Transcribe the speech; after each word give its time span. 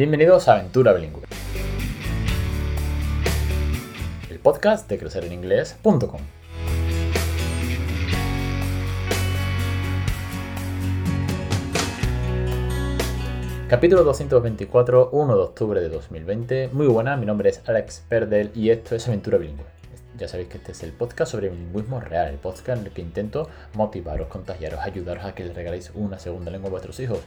Bienvenidos 0.00 0.48
a 0.48 0.54
Aventura 0.54 0.94
Bilingüe, 0.94 1.24
el 4.30 4.38
podcast 4.38 4.88
de 4.88 4.96
crecereninglés.com. 4.96 6.20
Capítulo 13.68 14.02
224, 14.04 15.10
1 15.12 15.36
de 15.36 15.42
octubre 15.42 15.80
de 15.82 15.90
2020. 15.90 16.70
Muy 16.72 16.86
buena, 16.86 17.18
mi 17.18 17.26
nombre 17.26 17.50
es 17.50 17.60
Alex 17.68 18.02
Perdel 18.08 18.52
y 18.54 18.70
esto 18.70 18.94
es 18.94 19.06
Aventura 19.06 19.36
Bilingüe. 19.36 19.79
Ya 20.20 20.28
sabéis 20.28 20.50
que 20.50 20.58
este 20.58 20.72
es 20.72 20.82
el 20.82 20.92
podcast 20.92 21.32
sobre 21.32 21.48
bilingüismo 21.48 21.98
real, 21.98 22.28
el 22.28 22.36
podcast 22.36 22.78
en 22.78 22.84
el 22.84 22.92
que 22.92 23.00
intento 23.00 23.48
motivaros, 23.72 24.28
contagiaros, 24.28 24.80
ayudaros 24.80 25.24
a 25.24 25.34
que 25.34 25.44
les 25.44 25.54
regaléis 25.54 25.92
una 25.94 26.18
segunda 26.18 26.50
lengua 26.50 26.68
a 26.68 26.72
vuestros 26.72 27.00
hijos. 27.00 27.20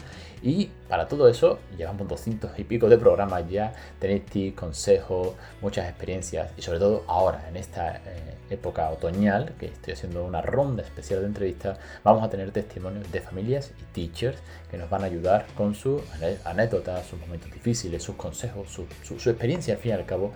Y 0.43 0.69
para 0.87 1.07
todo 1.07 1.27
eso, 1.27 1.57
llevamos 1.75 2.07
200 2.07 2.51
y 2.59 2.63
pico 2.65 2.89
de 2.89 2.99
programas 2.99 3.49
ya, 3.49 3.73
tenéis 3.97 4.27
tips, 4.27 4.55
consejos, 4.55 5.29
muchas 5.59 5.89
experiencias 5.89 6.51
y 6.55 6.61
sobre 6.61 6.77
todo 6.77 7.03
ahora, 7.07 7.49
en 7.49 7.57
esta 7.57 7.95
eh, 7.95 8.37
época 8.51 8.87
otoñal, 8.91 9.53
que 9.59 9.65
estoy 9.65 9.93
haciendo 9.93 10.23
una 10.23 10.43
ronda 10.43 10.83
especial 10.83 11.21
de 11.21 11.25
entrevistas, 11.25 11.79
vamos 12.03 12.23
a 12.23 12.29
tener 12.29 12.51
testimonios 12.51 13.11
de 13.11 13.21
familias 13.21 13.71
y 13.81 13.83
teachers 13.85 14.37
que 14.69 14.77
nos 14.77 14.91
van 14.91 15.01
a 15.01 15.05
ayudar 15.05 15.47
con 15.57 15.73
sus 15.73 16.03
anécdotas, 16.45 17.07
sus 17.07 17.19
momentos 17.19 17.51
difíciles, 17.51 18.03
sus 18.03 18.17
consejos, 18.17 18.69
su, 18.69 18.85
su 19.17 19.29
experiencia 19.31 19.73
al 19.73 19.79
fin 19.79 19.93
y 19.93 19.95
al 19.95 20.05
cabo 20.05 20.31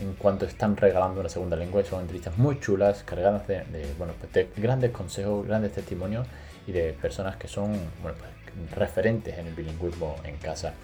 en 0.00 0.14
cuanto 0.14 0.46
están 0.46 0.76
regalando 0.76 1.20
una 1.20 1.28
segunda 1.28 1.56
lengua. 1.56 1.84
son 1.84 2.00
entrevistas 2.00 2.36
muy 2.38 2.58
chulas, 2.60 3.02
cargadas 3.04 3.46
de, 3.46 3.64
bueno, 3.98 4.14
pues 4.18 4.48
grandes 4.56 4.90
consejos, 4.90 5.46
grandes 5.46 5.72
testimonios 5.72 6.26
y 6.66 6.72
de 6.72 6.92
personas 6.92 7.36
que 7.36 7.48
son 7.48 7.72
bueno, 8.02 8.16
pues, 8.18 8.30
referentes 8.74 9.38
en 9.38 9.46
el 9.46 9.54
bilingüismo 9.54 10.16
en 10.24 10.36
casa. 10.36 10.74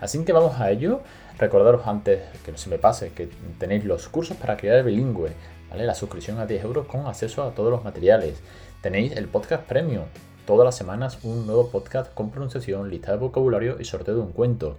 Así 0.00 0.22
que 0.24 0.32
vamos 0.32 0.60
a 0.60 0.70
ello. 0.70 1.00
Recordaros 1.38 1.86
antes 1.86 2.22
que 2.44 2.52
no 2.52 2.58
se 2.58 2.70
me 2.70 2.78
pase 2.78 3.12
que 3.12 3.28
tenéis 3.58 3.84
los 3.84 4.08
cursos 4.08 4.36
para 4.36 4.56
crear 4.56 4.78
el 4.78 4.84
bilingüe, 4.84 5.32
¿vale? 5.68 5.84
la 5.84 5.94
suscripción 5.94 6.38
a 6.38 6.46
10 6.46 6.64
euros 6.64 6.86
con 6.86 7.06
acceso 7.06 7.42
a 7.42 7.54
todos 7.54 7.70
los 7.70 7.84
materiales. 7.84 8.40
Tenéis 8.80 9.16
el 9.16 9.28
podcast 9.28 9.64
premium. 9.64 10.04
Todas 10.46 10.64
las 10.64 10.76
semanas 10.76 11.18
un 11.24 11.44
nuevo 11.44 11.70
podcast 11.70 12.14
con 12.14 12.30
pronunciación, 12.30 12.88
lista 12.88 13.12
de 13.12 13.18
vocabulario 13.18 13.80
y 13.80 13.84
sorteo 13.84 14.14
de 14.14 14.20
un 14.20 14.32
cuento. 14.32 14.78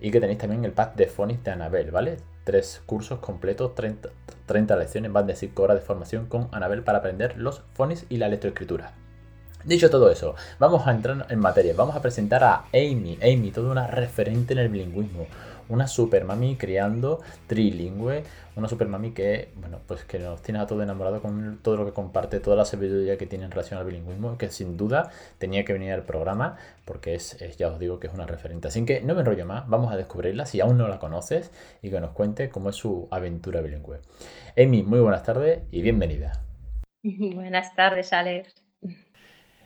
Y 0.00 0.10
que 0.10 0.20
tenéis 0.20 0.38
también 0.38 0.64
el 0.64 0.72
pack 0.72 0.96
de 0.96 1.06
Phonics 1.06 1.44
de 1.44 1.52
Anabel, 1.52 1.90
¿vale? 1.92 2.33
Tres 2.44 2.82
cursos 2.86 3.18
completos, 3.18 3.74
30, 3.74 4.10
30 4.46 4.76
lecciones, 4.76 5.10
más 5.10 5.26
de 5.26 5.34
5 5.34 5.62
horas 5.62 5.78
de 5.78 5.84
formación 5.84 6.26
con 6.26 6.48
Anabel 6.52 6.82
para 6.82 6.98
aprender 6.98 7.36
los 7.36 7.62
fonis 7.72 8.06
y 8.08 8.18
la 8.18 8.26
electroescritura. 8.26 8.92
Dicho 9.64 9.88
todo 9.88 10.10
eso, 10.10 10.34
vamos 10.58 10.86
a 10.86 10.90
entrar 10.90 11.26
en 11.30 11.38
materia. 11.38 11.72
Vamos 11.74 11.96
a 11.96 12.02
presentar 12.02 12.44
a 12.44 12.64
Amy. 12.74 13.18
Amy, 13.22 13.50
toda 13.50 13.72
una 13.72 13.86
referente 13.86 14.52
en 14.52 14.58
el 14.58 14.68
bilingüismo 14.68 15.26
una 15.68 15.86
super 15.86 16.24
mami 16.24 16.56
criando 16.56 17.20
trilingüe, 17.46 18.22
una 18.56 18.68
super 18.68 18.88
mami 18.88 19.12
que, 19.12 19.50
bueno, 19.56 19.80
pues 19.86 20.04
que 20.04 20.18
nos 20.18 20.42
tiene 20.42 20.60
a 20.60 20.66
todos 20.66 20.82
enamorados 20.82 21.20
con 21.20 21.58
todo 21.62 21.76
lo 21.76 21.84
que 21.86 21.92
comparte, 21.92 22.40
toda 22.40 22.56
la 22.56 22.64
sabiduría 22.64 23.16
que 23.16 23.26
tiene 23.26 23.44
en 23.44 23.50
relación 23.50 23.78
al 23.78 23.86
bilingüismo, 23.86 24.38
que 24.38 24.50
sin 24.50 24.76
duda 24.76 25.10
tenía 25.38 25.64
que 25.64 25.72
venir 25.72 25.92
al 25.92 26.02
programa 26.02 26.56
porque 26.84 27.14
es, 27.14 27.38
ya 27.56 27.68
os 27.68 27.78
digo 27.78 27.98
que 27.98 28.06
es 28.06 28.14
una 28.14 28.26
referente. 28.26 28.68
Así 28.68 28.84
que 28.84 29.00
no 29.00 29.14
me 29.14 29.20
enrollo 29.20 29.46
más, 29.46 29.68
vamos 29.68 29.92
a 29.92 29.96
descubrirla 29.96 30.46
si 30.46 30.60
aún 30.60 30.78
no 30.78 30.88
la 30.88 30.98
conoces 30.98 31.50
y 31.82 31.90
que 31.90 32.00
nos 32.00 32.10
cuente 32.10 32.48
cómo 32.48 32.70
es 32.70 32.76
su 32.76 33.08
aventura 33.10 33.60
bilingüe. 33.60 34.00
Amy, 34.56 34.82
muy 34.82 35.00
buenas 35.00 35.22
tardes 35.22 35.62
y 35.70 35.82
bienvenida. 35.82 36.40
Buenas 37.02 37.74
tardes, 37.74 38.14
Alex. 38.14 38.54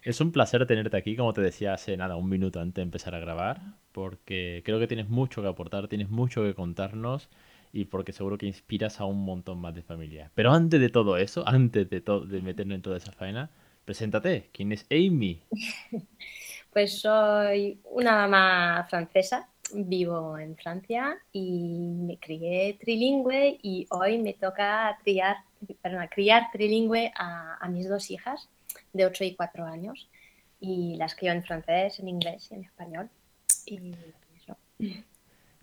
Es 0.03 0.21
un 0.21 0.33
placer 0.33 0.67
tenerte 0.67 0.97
aquí, 0.97 1.17
como 1.17 1.33
te 1.33 1.41
decía 1.41 1.75
hace 1.75 1.97
nada, 1.97 2.17
un 2.17 2.29
minuto 2.29 2.61
antes 2.61 2.77
de 2.77 2.83
empezar 2.83 3.15
a 3.15 3.21
grabar, 3.21 3.61
porque 3.99 4.63
creo 4.65 4.79
que 4.79 4.87
tienes 4.87 5.09
mucho 5.09 5.43
que 5.43 5.49
aportar, 5.49 5.89
tienes 5.89 6.09
mucho 6.09 6.45
que 6.45 6.55
contarnos 6.55 7.29
y 7.73 7.87
porque 7.87 8.13
seguro 8.13 8.39
que 8.39 8.47
inspiras 8.47 9.01
a 9.01 9.07
un 9.07 9.25
montón 9.25 9.59
más 9.59 9.75
de 9.75 9.83
familias. 9.83 10.31
Pero 10.37 10.53
antes 10.53 10.81
de 10.81 10.89
todo 10.89 11.17
eso, 11.17 11.43
antes 11.49 11.91
de, 11.91 12.01
meternos 12.41 12.77
en 12.77 12.83
toda 12.83 12.97
esa 12.97 13.11
faena, 13.11 13.51
preséntate, 13.85 14.51
¿quién 14.53 14.71
es 14.73 14.87
Amy? 14.91 15.43
Pues 16.71 17.01
soy 17.01 17.81
una 17.91 18.13
mamá 18.13 18.87
francesa, 18.89 19.49
vivo 19.75 20.39
en 20.39 20.55
Francia 20.55 21.19
y 21.33 21.95
me 22.07 22.19
crié 22.19 22.77
trilingüe 22.79 23.59
y 23.63 23.87
hoy 23.91 24.19
me 24.19 24.35
toca 24.35 24.97
criar, 25.03 25.39
criar 26.11 26.53
trilingüe 26.53 27.11
a, 27.17 27.57
a 27.59 27.69
mis 27.69 27.89
dos 27.89 28.11
hijas 28.11 28.49
de 28.93 29.07
8 29.07 29.25
y 29.25 29.35
4 29.35 29.65
años 29.65 30.09
y 30.61 30.95
las 30.97 31.17
crío 31.17 31.33
en 31.33 31.43
francés, 31.43 31.99
en 31.99 32.09
inglés 32.09 32.49
y 32.53 32.55
en 32.55 32.65
español. 32.65 33.11
Y. 33.69 33.95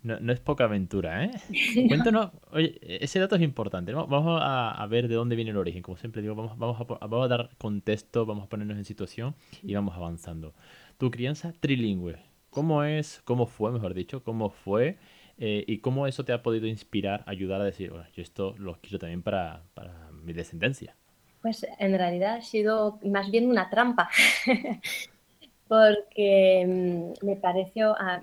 No, 0.02 0.20
no, 0.20 0.32
es 0.32 0.38
poca 0.38 0.64
aventura, 0.64 1.24
¿eh? 1.24 1.30
Cuéntanos, 1.88 2.30
oye, 2.52 2.78
ese 2.80 3.18
dato 3.18 3.34
es 3.34 3.42
importante. 3.42 3.92
Vamos 3.92 4.40
a, 4.40 4.86
ver 4.88 5.08
de 5.08 5.16
dónde 5.16 5.34
viene 5.34 5.50
el 5.50 5.56
origen. 5.56 5.82
Como 5.82 5.96
siempre 5.96 6.22
digo, 6.22 6.36
vamos, 6.36 6.56
vamos, 6.56 6.80
a, 6.80 7.06
vamos 7.06 7.24
a 7.24 7.28
dar 7.28 7.50
contexto, 7.58 8.24
vamos 8.24 8.44
a 8.44 8.48
ponernos 8.48 8.76
en 8.76 8.84
situación 8.84 9.34
y 9.64 9.74
vamos 9.74 9.96
avanzando. 9.96 10.54
Tu 10.96 11.10
crianza 11.10 11.52
trilingüe, 11.58 12.20
¿cómo 12.50 12.84
es, 12.84 13.20
cómo 13.24 13.46
fue, 13.46 13.72
mejor 13.72 13.94
dicho, 13.94 14.22
cómo 14.22 14.50
fue 14.50 14.96
eh, 15.38 15.64
y 15.66 15.78
cómo 15.78 16.06
eso 16.06 16.24
te 16.24 16.32
ha 16.32 16.42
podido 16.42 16.68
inspirar, 16.68 17.24
ayudar 17.26 17.60
a 17.60 17.64
decir, 17.64 17.90
bueno, 17.90 18.06
yo 18.14 18.22
esto 18.22 18.54
lo 18.58 18.78
quiero 18.80 19.00
también 19.00 19.22
para, 19.22 19.64
para 19.74 20.10
mi 20.12 20.32
descendencia? 20.32 20.94
Pues 21.42 21.66
en 21.78 21.98
realidad 21.98 22.36
ha 22.36 22.42
sido 22.42 23.00
más 23.04 23.30
bien 23.30 23.48
una 23.48 23.68
trampa, 23.70 24.08
porque 25.68 26.64
mm, 26.66 27.26
me 27.26 27.36
pareció, 27.36 27.94
a, 27.98 28.22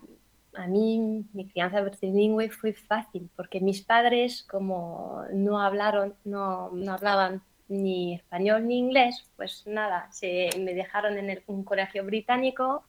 mí 0.68 1.26
mi 1.34 1.48
crianza 1.48 1.84
trilingüe 1.90 2.50
fue 2.50 2.74
fácil, 2.74 3.30
porque 3.36 3.60
mis 3.60 3.82
padres 3.82 4.44
como 4.44 5.24
no 5.34 5.60
hablaron, 5.60 6.16
no, 6.24 6.72
hablaban 6.90 7.42
ni 7.68 8.16
español 8.16 8.68
ni 8.68 8.78
inglés, 8.78 9.28
pues 9.36 9.64
nada, 9.66 10.12
se, 10.12 10.50
me 10.60 10.74
dejaron 10.74 11.18
en 11.18 11.42
un 11.48 11.64
colegio 11.64 12.06
británico, 12.06 12.84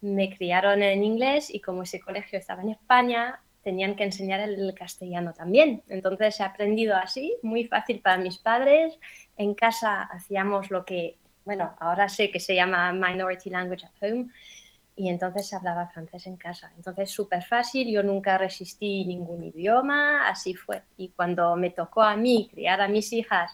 me 0.00 0.34
criaron 0.34 0.82
en 0.82 1.04
inglés 1.04 1.50
y 1.50 1.60
como 1.60 1.82
ese 1.82 2.00
colegio 2.00 2.38
estaba 2.38 2.62
en 2.62 2.70
España, 2.70 3.40
tenían 3.62 3.94
que 3.94 4.04
enseñar 4.04 4.40
el 4.40 4.74
castellano 4.74 5.32
también. 5.34 5.82
Entonces 5.88 6.40
he 6.40 6.42
aprendido 6.42 6.96
así, 6.96 7.36
muy 7.42 7.66
fácil 7.66 8.00
para 8.00 8.16
mis 8.16 8.38
padres. 8.38 8.98
En 9.36 9.54
casa 9.54 10.02
hacíamos 10.02 10.70
lo 10.70 10.84
que, 10.84 11.18
bueno, 11.50 11.74
ahora 11.80 12.08
sé 12.08 12.30
que 12.30 12.38
se 12.38 12.54
llama 12.54 12.92
Minority 12.92 13.50
Language 13.50 13.84
at 13.84 14.08
Home 14.08 14.28
y 14.94 15.08
entonces 15.08 15.52
hablaba 15.52 15.88
francés 15.88 16.28
en 16.28 16.36
casa. 16.36 16.70
Entonces 16.76 17.10
súper 17.10 17.42
fácil, 17.42 17.90
yo 17.90 18.04
nunca 18.04 18.38
resistí 18.38 19.04
ningún 19.04 19.42
idioma, 19.42 20.28
así 20.28 20.54
fue. 20.54 20.82
Y 20.96 21.08
cuando 21.08 21.56
me 21.56 21.70
tocó 21.70 22.02
a 22.02 22.14
mí 22.14 22.48
criar 22.52 22.80
a 22.80 22.86
mis 22.86 23.12
hijas, 23.12 23.50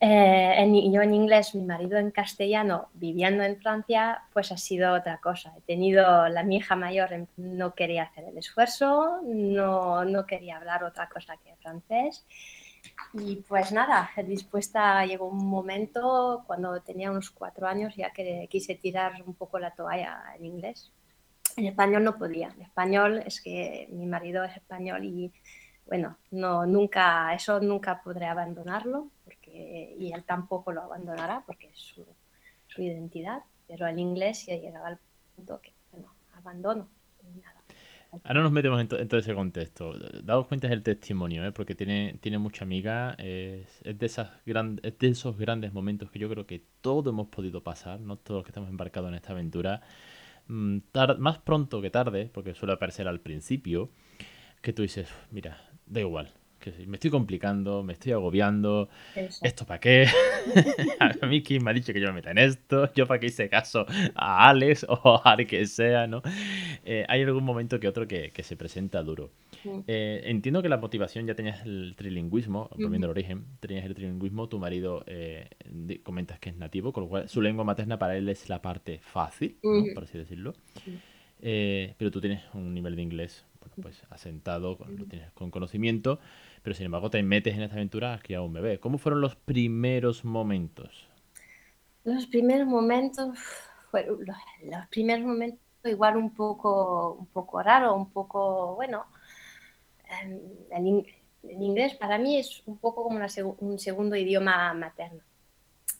eh, 0.00 0.54
en, 0.56 0.92
yo 0.92 1.00
en 1.00 1.14
inglés, 1.14 1.54
mi 1.54 1.62
marido 1.62 1.96
en 1.96 2.10
castellano, 2.10 2.88
viviendo 2.94 3.44
en 3.44 3.56
Francia, 3.60 4.24
pues 4.32 4.50
ha 4.50 4.56
sido 4.56 4.94
otra 4.94 5.18
cosa. 5.18 5.54
He 5.56 5.60
tenido 5.60 6.28
la 6.28 6.42
mi 6.42 6.56
hija 6.56 6.74
mayor, 6.74 7.10
no 7.36 7.72
quería 7.76 8.02
hacer 8.02 8.24
el 8.24 8.36
esfuerzo, 8.36 9.20
no, 9.22 10.04
no 10.04 10.26
quería 10.26 10.56
hablar 10.56 10.82
otra 10.82 11.08
cosa 11.08 11.36
que 11.36 11.54
francés. 11.54 12.26
Y 13.12 13.36
pues 13.36 13.72
nada, 13.72 14.10
dispuesta, 14.26 15.04
llegó 15.06 15.26
un 15.26 15.46
momento 15.46 16.42
cuando 16.46 16.80
tenía 16.80 17.10
unos 17.10 17.30
cuatro 17.30 17.66
años 17.66 17.94
ya 17.96 18.12
que 18.12 18.48
quise 18.50 18.74
tirar 18.74 19.22
un 19.24 19.34
poco 19.34 19.58
la 19.58 19.72
toalla 19.72 20.22
en 20.36 20.46
inglés. 20.46 20.90
En 21.56 21.66
español 21.66 22.02
no 22.02 22.18
podía. 22.18 22.48
En 22.48 22.62
español 22.62 23.22
es 23.24 23.40
que 23.40 23.88
mi 23.90 24.06
marido 24.06 24.42
es 24.42 24.56
español 24.56 25.04
y 25.04 25.32
bueno, 25.86 26.16
no, 26.30 26.66
nunca, 26.66 27.34
eso 27.34 27.60
nunca 27.60 28.02
podré 28.02 28.26
abandonarlo 28.26 29.10
y 29.54 30.12
él 30.12 30.24
tampoco 30.24 30.72
lo 30.72 30.82
abandonará 30.82 31.42
porque 31.46 31.68
es 31.68 31.78
su, 31.78 32.04
su 32.66 32.82
identidad, 32.82 33.42
pero 33.66 33.86
el 33.86 33.98
inglés 33.98 34.46
ya 34.46 34.56
llegaba 34.56 34.88
al 34.88 34.98
punto 35.36 35.60
que, 35.60 35.72
bueno, 35.92 36.12
abandono. 36.36 36.88
Ahora 38.22 38.42
nos 38.42 38.52
metemos 38.52 38.80
en, 38.80 38.88
todo 38.88 39.18
ese 39.18 39.34
contexto. 39.34 39.94
Daos 40.22 40.46
cuenta 40.46 40.68
del 40.68 40.82
testimonio, 40.82 41.44
¿eh? 41.44 41.52
porque 41.52 41.74
tiene, 41.74 42.16
tiene 42.20 42.38
mucha 42.38 42.64
amiga. 42.64 43.14
Es, 43.18 43.80
es, 43.82 43.98
de 43.98 44.06
esas 44.06 44.30
gran, 44.46 44.80
es 44.82 44.98
de 44.98 45.08
esos 45.08 45.36
grandes 45.36 45.72
momentos 45.72 46.10
que 46.10 46.18
yo 46.18 46.28
creo 46.28 46.46
que 46.46 46.64
todos 46.80 47.12
hemos 47.12 47.28
podido 47.28 47.62
pasar, 47.62 48.00
no 48.00 48.16
todos 48.16 48.38
los 48.38 48.44
que 48.44 48.50
estamos 48.50 48.70
embarcados 48.70 49.08
en 49.08 49.14
esta 49.16 49.32
aventura. 49.32 49.80
Mm, 50.46 50.78
más 51.18 51.38
pronto 51.38 51.80
que 51.80 51.90
tarde, 51.90 52.30
porque 52.32 52.54
suele 52.54 52.74
aparecer 52.74 53.08
al 53.08 53.20
principio, 53.20 53.90
que 54.60 54.72
tú 54.72 54.82
dices, 54.82 55.08
mira, 55.30 55.58
da 55.86 56.00
igual, 56.00 56.32
me 56.86 56.96
estoy 56.96 57.10
complicando, 57.10 57.82
me 57.82 57.92
estoy 57.92 58.12
agobiando. 58.12 58.88
¿Esto 59.42 59.66
para 59.66 59.80
qué? 59.80 60.06
a 61.20 61.26
mí 61.26 61.42
quién 61.42 61.64
me 61.64 61.70
ha 61.70 61.74
dicho 61.74 61.92
que 61.92 62.00
yo 62.00 62.08
me 62.08 62.14
meta 62.14 62.30
en 62.30 62.38
esto, 62.38 62.92
yo 62.94 63.06
para 63.06 63.20
qué 63.20 63.26
hice 63.26 63.48
caso 63.48 63.86
a 64.14 64.48
Alex 64.48 64.86
o 64.88 65.20
a 65.24 65.36
que 65.36 65.66
sea, 65.66 66.06
¿no? 66.06 66.22
Eh, 66.84 67.04
hay 67.08 67.22
algún 67.22 67.44
momento 67.44 67.80
que 67.80 67.88
otro 67.88 68.06
que, 68.06 68.30
se 68.42 68.56
presenta 68.56 69.02
duro. 69.02 69.30
Eh, 69.86 70.22
entiendo 70.26 70.62
que 70.62 70.68
la 70.68 70.76
motivación 70.76 71.26
ya 71.26 71.34
tenías 71.34 71.64
el 71.64 71.94
trilingüismo, 71.96 72.68
volviendo 72.78 73.06
al 73.06 73.12
origen, 73.12 73.46
tenías 73.60 73.84
el 73.86 73.94
trilingüismo, 73.94 74.48
tu 74.48 74.58
marido 74.58 75.02
eh, 75.06 75.48
comentas 76.02 76.38
que 76.38 76.50
es 76.50 76.56
nativo, 76.56 76.92
con 76.92 77.04
lo 77.04 77.08
cual 77.08 77.28
su 77.28 77.40
lengua 77.40 77.64
materna 77.64 77.98
para 77.98 78.16
él 78.16 78.28
es 78.28 78.48
la 78.48 78.60
parte 78.60 78.98
fácil, 78.98 79.56
por 79.94 80.04
así 80.04 80.18
decirlo. 80.18 80.54
Eh, 81.46 81.94
pero 81.98 82.10
tú 82.10 82.22
tienes 82.22 82.42
un 82.54 82.72
nivel 82.72 82.96
de 82.96 83.02
inglés 83.02 83.44
bueno, 83.60 83.74
pues 83.82 84.02
asentado, 84.08 84.78
lo 84.96 85.04
tienes 85.04 85.30
con 85.32 85.50
conocimiento, 85.50 86.18
pero 86.64 86.74
sin 86.74 86.86
embargo 86.86 87.10
te 87.10 87.22
metes 87.22 87.54
en 87.54 87.60
esta 87.60 87.76
aventura 87.76 88.14
a 88.14 88.18
criar 88.18 88.40
un 88.40 88.54
bebé. 88.54 88.80
¿Cómo 88.80 88.96
fueron 88.96 89.20
los 89.20 89.36
primeros 89.36 90.24
momentos? 90.24 91.06
Los 92.04 92.26
primeros 92.26 92.66
momentos 92.66 93.38
fueron 93.90 94.24
los, 94.24 94.86
primeros 94.88 95.26
momentos 95.26 95.60
igual 95.84 96.16
un 96.16 96.30
poco 96.30 97.18
un 97.20 97.26
poco 97.26 97.62
raro, 97.62 97.94
un 97.94 98.10
poco 98.10 98.76
bueno. 98.76 99.04
Em, 100.22 101.04
el, 101.42 101.62
inglés 101.62 101.94
para 101.96 102.16
mí 102.16 102.38
es 102.38 102.62
un 102.64 102.78
poco 102.78 103.04
como 103.04 103.20
un 103.58 103.78
segundo 103.78 104.16
idioma 104.16 104.72
materno. 104.72 105.20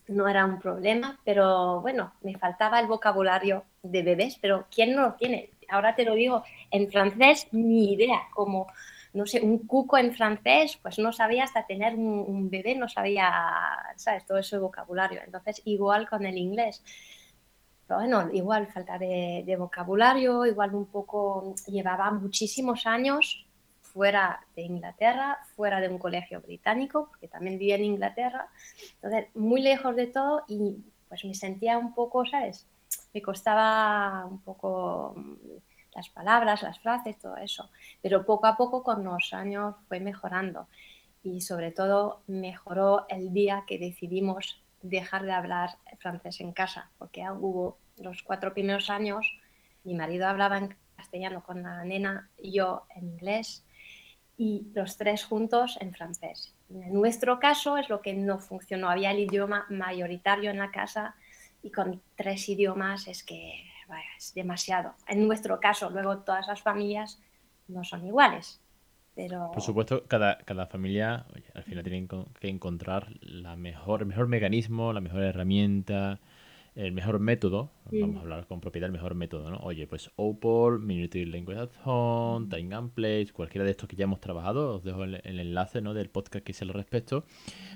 No 0.09 0.27
era 0.27 0.47
un 0.47 0.59
problema, 0.59 1.21
pero 1.27 1.83
bueno, 1.83 2.15
me 2.23 2.39
faltaba 2.39 2.81
el 2.81 2.87
vocabulario 2.87 3.65
de 3.83 4.03
bebés, 4.03 4.39
pero 4.41 4.67
¿quién 4.75 4.95
no 4.97 5.03
lo 5.03 5.13
tiene? 5.13 5.51
Ahora 5.69 5.95
te 5.95 6.07
lo 6.07 6.15
digo, 6.15 6.43
en 6.71 6.91
francés 6.91 7.49
ni 7.53 7.93
idea, 7.93 8.23
como, 8.33 8.67
no 9.15 9.27
sé, 9.27 9.41
un 9.41 9.67
cuco 9.67 9.97
en 9.97 10.15
francés, 10.15 10.79
pues 10.83 10.99
no 10.99 11.13
sabía 11.13 11.45
hasta 11.45 11.67
tener 11.67 11.95
un, 11.95 12.51
bebé, 12.51 12.75
no 12.75 12.89
sabía, 12.89 13.33
¿sabes? 13.97 14.27
Todo 14.27 14.39
ese 14.39 14.59
vocabulario. 14.59 15.21
Entonces, 15.25 15.63
igual 15.65 16.09
con 16.09 16.27
el 16.27 16.37
inglés. 16.37 16.83
Pero 17.87 18.01
bueno, 18.01 18.31
igual 18.33 18.67
falta 18.67 18.99
de 18.99 19.57
vocabulario, 19.59 20.45
igual 20.47 20.75
un 20.75 20.87
poco, 20.87 21.55
llevaba 21.67 22.11
muchísimos 22.11 22.87
años 22.87 23.47
fuera 23.95 24.41
de 24.57 24.63
Inglaterra, 24.63 25.39
fuera 25.55 25.81
de 25.81 25.89
un 25.89 25.99
colegio 25.99 26.41
británico, 26.41 27.07
porque 27.11 27.29
también 27.29 27.59
vivía 27.59 27.77
en 27.77 27.85
Inglaterra, 27.85 28.49
entonces 28.97 29.29
muy 29.35 29.63
lejos 29.63 29.95
de 29.95 30.09
todo 30.09 30.43
y 30.49 30.77
pues 31.09 31.25
me 31.25 31.35
sentía 31.35 31.79
un 31.79 31.95
poco, 31.95 32.27
¿sabes? 32.27 32.67
Me 33.13 33.23
costaba 33.23 34.27
un 34.27 34.41
poco 34.41 35.15
las 35.95 36.09
palabras, 36.09 36.63
las 36.63 36.79
frases, 36.81 37.19
todo 37.19 37.37
eso, 37.37 37.71
pero 38.03 38.25
poco 38.25 38.47
a 38.47 38.57
poco 38.57 38.83
con 38.83 39.05
los 39.05 39.33
años 39.33 39.77
fue 39.89 40.01
mejorando 40.01 40.69
y 41.23 41.41
sobre 41.41 41.71
todo 41.71 42.23
mejoró 42.27 43.07
el 43.09 43.33
día 43.33 43.65
que 43.67 43.79
decidimos 43.79 44.63
dejar 44.83 45.25
de 45.25 45.33
hablar 45.33 45.71
francés 45.99 46.41
en 46.41 46.53
casa, 46.53 46.91
porque 46.99 47.25
hubo 47.31 47.79
los 47.97 48.23
cuatro 48.23 48.53
primeros 48.53 48.91
años, 48.91 49.27
mi 49.85 49.95
marido 49.95 50.27
hablaba 50.27 50.59
en 50.59 50.77
castellano 50.97 51.43
con 51.43 51.63
la 51.63 51.85
nena, 51.85 52.29
yo 52.43 52.87
en 52.95 53.09
inglés, 53.09 53.65
y 54.37 54.67
los 54.75 54.97
tres 54.97 55.25
juntos 55.25 55.79
en 55.81 55.95
francés. 55.95 56.55
En 56.69 56.93
nuestro 56.93 57.39
caso 57.39 57.77
es 57.77 57.89
lo 57.89 58.01
que 58.01 58.15
no 58.15 58.39
funcionó. 58.39 58.91
Había 58.91 59.13
el 59.13 59.21
idioma 59.21 59.67
mayoritario 59.71 60.51
en 60.51 60.59
la 60.59 60.71
casa 60.71 61.15
y 61.63 61.71
con 61.71 62.03
tres 62.17 62.49
idiomas 62.49 63.07
es 63.07 63.23
que 63.23 63.65
es 64.17 64.35
demasiado. 64.35 64.95
En 65.09 65.27
nuestro 65.27 65.61
caso, 65.61 65.91
luego 65.91 66.19
todas 66.19 66.47
las 66.47 66.63
familias 66.63 67.21
no 67.69 67.85
son 67.85 68.07
iguales. 68.07 68.61
Pero... 69.15 69.51
Por 69.53 69.63
supuesto, 69.63 70.05
cada, 70.09 70.39
cada 70.39 70.67
familia 70.67 71.27
al 71.55 71.63
final 71.63 71.85
tiene 71.85 72.09
que 72.41 72.49
encontrar 72.49 73.09
la 73.21 73.57
mejor, 73.57 74.01
el 74.01 74.07
mejor 74.07 74.27
mecanismo, 74.27 74.93
la 74.93 75.01
mejor 75.01 75.23
herramienta, 75.23 76.21
el 76.75 76.91
mejor 76.91 77.21
método, 77.21 77.71
vamos 77.93 78.17
a 78.17 78.21
hablar 78.21 78.47
con 78.49 78.61
propiedad, 78.61 78.87
el 78.87 78.93
mejor 78.93 79.15
método, 79.15 79.49
¿no? 79.49 79.59
Oye, 79.59 79.87
pues 79.87 80.11
OPOL, 80.17 80.81
Minute 80.81 81.25
Language 81.25 81.61
at 81.61 81.71
Home, 81.85 82.49
Time 82.49 82.75
and 82.75 82.91
Place, 82.91 83.29
cualquiera 83.33 83.65
de 83.65 83.71
estos 83.71 83.89
que 83.89 83.95
ya 83.95 84.05
hemos 84.05 84.21
trabajado, 84.21 84.77
os 84.77 84.85
dejo 84.85 85.05
el, 85.05 85.21
enlace, 85.25 85.81
¿no? 85.81 85.95
Del 85.95 86.09
podcast 86.09 86.45
que 86.45 86.51
hice 86.51 86.65
al 86.65 86.71
respecto, 86.71 87.25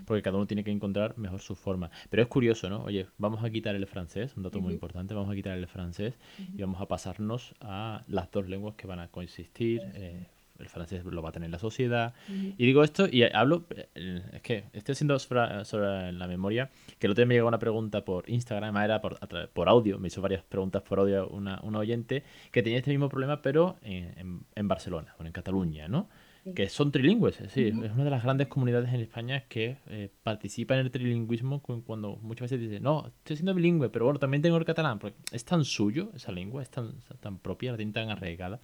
porque 0.04 0.22
cada 0.22 0.36
uno 0.36 0.46
tiene 0.46 0.64
que 0.64 0.72
encontrar 0.72 1.16
mejor 1.16 1.40
su 1.40 1.54
forma. 1.54 1.90
Pero 2.10 2.24
es 2.24 2.28
curioso, 2.28 2.68
¿no? 2.68 2.82
Oye, 2.82 3.06
vamos 3.18 3.44
a 3.44 3.50
quitar 3.50 3.76
el 3.76 3.86
francés, 3.86 4.36
un 4.36 4.42
dato 4.42 4.60
muy 4.60 4.72
importante, 4.72 5.14
vamos 5.14 5.30
a 5.30 5.34
quitar 5.34 5.56
el 5.56 5.68
francés 5.68 6.18
y 6.56 6.60
vamos 6.60 6.80
a 6.80 6.86
pasarnos 6.86 7.54
a 7.60 8.02
las 8.08 8.30
dos 8.32 8.48
lenguas 8.48 8.74
que 8.74 8.88
van 8.88 8.98
a 8.98 9.08
coexistir, 9.08 9.80
eh, 9.94 10.26
el 10.58 10.68
francés 10.68 11.04
lo 11.04 11.22
va 11.22 11.30
a 11.30 11.32
tener 11.32 11.50
la 11.50 11.58
sociedad. 11.58 12.14
Y 12.28 12.66
digo 12.66 12.82
esto 12.82 13.06
y 13.10 13.22
hablo, 13.22 13.64
eh, 13.70 14.22
es 14.32 14.42
que 14.42 14.64
estoy 14.72 14.92
haciendo 14.92 15.18
sobre, 15.18 16.12
la 16.12 16.26
memoria, 16.26 16.70
que 16.98 17.06
el 17.06 17.12
otro 17.12 17.22
día 17.22 17.28
me 17.28 17.34
llegó 17.34 17.48
una 17.48 17.58
pregunta 17.58 18.04
por 18.04 18.28
Instagram, 18.28 18.76
era 18.76 19.00
por, 19.00 19.18
por 19.50 19.68
audio, 19.68 19.98
me 19.98 20.08
hizo 20.08 20.20
varias 20.20 20.42
preguntas 20.42 20.82
por 20.82 20.98
audio 21.00 21.28
una, 21.28 21.60
una 21.62 21.78
oyente 21.78 22.24
que 22.50 22.62
tenía 22.62 22.78
este 22.78 22.90
mismo 22.90 23.08
problema, 23.08 23.42
pero 23.42 23.76
en, 23.82 24.44
en, 24.54 24.68
Barcelona, 24.68 25.14
o 25.18 25.24
en 25.24 25.32
Cataluña, 25.32 25.88
¿no? 25.88 26.08
que 26.54 26.68
son 26.68 26.92
trilingües. 26.92 27.38
Sí, 27.52 27.66
es 27.66 27.74
una 27.74 28.04
de 28.04 28.10
las 28.10 28.22
grandes 28.22 28.48
comunidades 28.48 28.92
en 28.92 29.00
España 29.00 29.44
que 29.48 29.78
eh, 29.86 30.10
participa 30.22 30.74
en 30.74 30.80
el 30.80 30.90
trilingüismo 30.90 31.62
cuando 31.62 32.16
muchas 32.22 32.50
veces 32.50 32.60
dice, 32.60 32.80
no, 32.80 33.06
estoy 33.18 33.36
siendo 33.36 33.54
bilingüe, 33.54 33.88
pero 33.90 34.06
bueno, 34.06 34.18
también 34.18 34.42
tengo 34.42 34.56
el 34.56 34.64
catalán, 34.64 34.98
porque 34.98 35.16
es 35.32 35.44
tan 35.44 35.64
suyo 35.64 36.10
esa 36.14 36.32
lengua, 36.32 36.62
es 36.62 36.70
tan, 36.70 36.94
tan 37.20 37.38
propia, 37.38 37.72
la 37.72 37.76
tiene 37.76 37.92
tan 37.92 38.10
arraigada, 38.10 38.60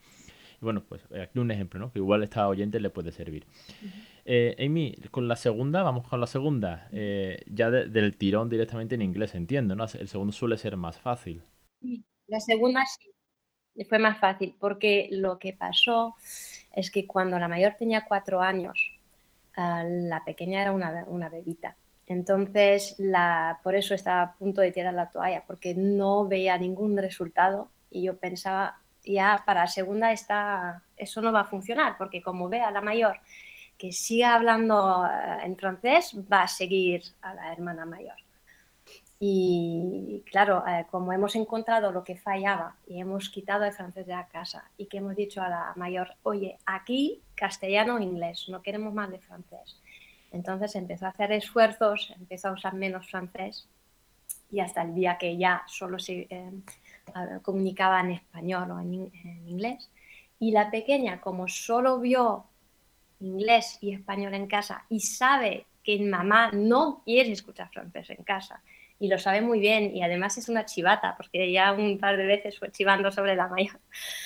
bueno, 0.65 0.83
pues 0.89 1.03
eh, 1.11 1.23
aquí 1.23 1.39
un 1.39 1.51
ejemplo, 1.51 1.79
¿no? 1.79 1.93
Que 1.93 2.01
igual 2.01 2.23
a 2.23 2.25
esta 2.25 2.49
oyente 2.49 2.81
le 2.81 2.91
puede 2.91 3.13
servir. 3.13 3.47
Eh, 4.25 4.57
Amy, 4.59 4.97
con 5.11 5.29
la 5.29 5.37
segunda, 5.37 5.83
vamos 5.83 6.09
con 6.09 6.21
la 6.21 6.27
segunda. 6.27 6.89
Eh, 6.93 7.43
ya 7.47 7.71
del 7.71 8.17
tirón 8.17 8.49
directamente 8.49 8.95
en 8.97 9.03
inglés, 9.03 9.35
entiendo, 9.35 9.77
¿no? 9.77 9.85
El 9.85 10.09
segundo 10.09 10.33
suele 10.33 10.57
ser 10.57 10.77
más 10.77 10.99
fácil. 10.99 11.43
La 12.27 12.41
segunda 12.41 12.83
sí, 12.87 13.85
fue 13.85 13.99
más 13.99 14.19
fácil, 14.19 14.57
porque 14.59 15.09
lo 15.13 15.39
que 15.39 15.53
pasó 15.53 16.17
es 16.73 16.91
que 16.91 17.07
cuando 17.07 17.39
la 17.39 17.49
mayor 17.49 17.75
tenía 17.79 18.05
cuatro 18.07 18.41
años, 18.41 18.93
ah, 19.57 19.85
la 19.85 20.25
pequeña 20.25 20.63
era 20.63 20.73
una, 20.73 21.05
una 21.07 21.29
bebita. 21.29 21.77
Entonces, 22.07 22.97
la, 22.99 23.61
por 23.63 23.75
eso 23.75 23.95
estaba 23.95 24.23
a 24.23 24.35
punto 24.35 24.61
de 24.61 24.73
tirar 24.73 24.95
la 24.95 25.11
toalla, 25.11 25.45
porque 25.47 25.75
no 25.75 26.27
veía 26.27 26.59
ningún 26.59 26.97
resultado 26.97 27.71
y 27.91 28.03
yo 28.03 28.17
pensaba, 28.19 28.83
ya 29.05 29.43
para 29.47 29.67
segunda 29.67 30.13
está, 30.13 30.83
eso 30.97 31.21
no 31.21 31.33
va 31.33 31.41
a 31.41 31.45
funcionar, 31.45 31.97
porque 31.99 32.23
como 32.23 32.49
vea 32.49 32.71
la 32.71 32.81
mayor 32.81 33.21
que 33.79 33.93
siga 33.93 34.35
hablando 34.35 35.05
eh, 35.07 35.39
en 35.45 35.57
francés, 35.57 36.15
va 36.33 36.43
a 36.43 36.49
seguir 36.49 37.03
a 37.23 37.35
la 37.35 37.53
hermana 37.53 37.85
mayor. 37.85 38.17
Y 39.21 40.23
claro, 40.31 40.65
eh, 40.67 40.87
como 40.91 41.13
hemos 41.13 41.35
encontrado 41.37 41.93
lo 41.93 42.05
que 42.05 42.17
fallaba 42.17 42.77
y 42.87 43.01
hemos 43.01 43.31
quitado 43.31 43.65
el 43.65 43.73
francés 43.73 44.07
de 44.07 44.13
la 44.13 44.27
casa 44.27 44.71
y 44.77 44.87
que 44.87 44.99
hemos 44.99 45.17
dicho 45.17 45.41
a 45.41 45.49
la 45.49 45.73
mayor, 45.77 46.15
oye, 46.25 46.59
aquí 46.67 47.23
castellano 47.35 47.97
o 47.97 48.01
inglés, 48.01 48.47
no 48.49 48.61
queremos 48.61 48.93
más 48.93 49.11
de 49.11 49.21
francés. 49.21 49.81
Entonces 50.33 50.75
empezó 50.75 51.07
a 51.07 51.11
hacer 51.11 51.33
esfuerzos, 51.33 52.13
empezó 52.19 52.49
a 52.49 52.53
usar 52.53 52.75
menos 52.75 53.09
francés 53.09 53.69
y 54.51 54.61
hasta 54.61 54.83
el 54.83 54.95
día 54.95 55.17
que 55.17 55.37
ya 55.37 55.63
solo 55.67 55.99
se, 55.99 56.27
eh, 56.29 56.51
comunicaba 57.43 58.01
en 58.01 58.13
español 58.13 58.71
o 58.71 58.81
en, 58.81 59.11
inglés. 59.47 59.91
Y 60.39 60.51
la 60.51 60.71
pequeña, 60.71 61.21
como 61.21 61.49
solo 61.49 62.01
vio 62.01 62.45
inglés 63.21 63.79
y 63.81 63.93
español 63.93 64.35
en 64.35 64.47
casa 64.47 64.85
y 64.89 65.01
sabe 65.01 65.67
que 65.83 65.99
mamá 66.01 66.51
no 66.53 67.03
quiere 67.05 67.33
escuchar 67.33 67.71
francés 67.71 68.11
en 68.11 68.25
casa 68.25 68.63
y 68.99 69.09
lo 69.09 69.19
sabe 69.19 69.41
muy 69.41 69.61
bien 69.61 69.97
y 69.97 70.03
además 70.03 70.37
es 70.37 70.49
una 70.49 70.65
chivata 70.65 71.15
porque 71.17 71.51
ya 71.51 71.73
un 71.73 71.99
par 71.99 72.17
de 72.17 72.27
veces 72.27 72.59
fue 72.59 72.71
chivando 72.71 73.11
sobre 73.13 73.37
la 73.37 73.49
mayor. 73.49 73.81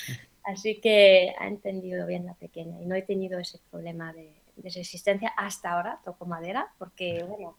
Así 0.43 0.79
que 0.81 1.33
ha 1.37 1.47
entendido 1.47 2.07
bien 2.07 2.25
la 2.25 2.33
pequeña 2.33 2.81
y 2.81 2.85
no 2.85 2.95
he 2.95 3.03
tenido 3.03 3.39
ese 3.39 3.59
problema 3.69 4.13
de, 4.13 4.33
de 4.55 4.69
resistencia 4.69 5.29
hasta 5.37 5.71
ahora, 5.71 5.99
toco 6.03 6.25
madera, 6.25 6.67
porque 6.77 7.23
bueno, 7.23 7.55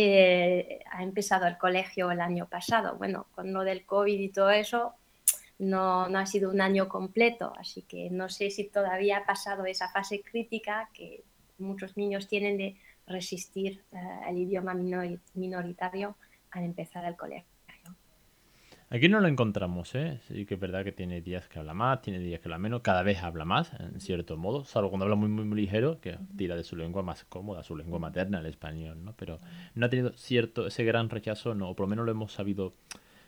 eh, 0.00 0.80
ha 0.90 1.02
empezado 1.02 1.46
el 1.46 1.58
colegio 1.58 2.10
el 2.10 2.20
año 2.20 2.46
pasado. 2.46 2.96
Bueno, 2.96 3.26
con 3.34 3.52
lo 3.52 3.64
del 3.64 3.84
COVID 3.84 4.18
y 4.18 4.28
todo 4.28 4.50
eso, 4.50 4.94
no, 5.58 6.04
ha 6.04 6.26
sido 6.26 6.50
un 6.50 6.60
año 6.60 6.88
completo, 6.88 7.52
así 7.58 7.82
que 7.82 8.10
no 8.10 8.28
sé 8.28 8.50
si 8.50 8.64
todavía 8.64 9.18
ha 9.18 9.26
pasado 9.26 9.66
esa 9.66 9.88
fase 9.88 10.22
crítica 10.22 10.88
que 10.94 11.24
muchos 11.58 11.96
niños 11.96 12.28
tienen 12.28 12.56
de 12.58 12.76
resistir 13.06 13.82
eh, 13.92 13.96
el 14.28 14.38
idioma 14.38 14.74
minoritario 15.34 16.16
al 16.50 16.64
empezar 16.64 17.04
el 17.04 17.16
colegio. 17.16 17.57
Aquí 18.90 19.10
no 19.10 19.20
lo 19.20 19.28
encontramos, 19.28 19.94
¿eh? 19.94 20.18
Sí 20.28 20.46
que 20.46 20.54
es 20.54 20.60
verdad 20.60 20.82
que 20.82 20.92
tiene 20.92 21.20
días 21.20 21.46
que 21.46 21.58
habla 21.58 21.74
más, 21.74 22.00
tiene 22.00 22.20
días 22.20 22.40
que 22.40 22.48
habla 22.48 22.56
menos, 22.56 22.80
cada 22.80 23.02
vez 23.02 23.22
habla 23.22 23.44
más, 23.44 23.70
en 23.78 24.00
cierto 24.00 24.38
modo, 24.38 24.64
salvo 24.64 24.88
cuando 24.88 25.04
habla 25.04 25.14
muy, 25.14 25.28
muy, 25.28 25.44
muy 25.44 25.60
ligero, 25.60 26.00
que 26.00 26.16
tira 26.38 26.56
de 26.56 26.64
su 26.64 26.74
lengua 26.74 27.02
más 27.02 27.24
cómoda, 27.24 27.62
su 27.62 27.76
lengua 27.76 27.98
materna, 27.98 28.38
el 28.38 28.46
español, 28.46 29.04
¿no? 29.04 29.12
Pero 29.12 29.38
no 29.74 29.84
ha 29.84 29.90
tenido 29.90 30.12
cierto, 30.14 30.66
ese 30.66 30.84
gran 30.84 31.10
rechazo, 31.10 31.54
no, 31.54 31.68
o 31.68 31.76
por 31.76 31.84
lo 31.84 31.90
menos 31.90 32.06
lo 32.06 32.12
hemos 32.12 32.32
sabido 32.32 32.72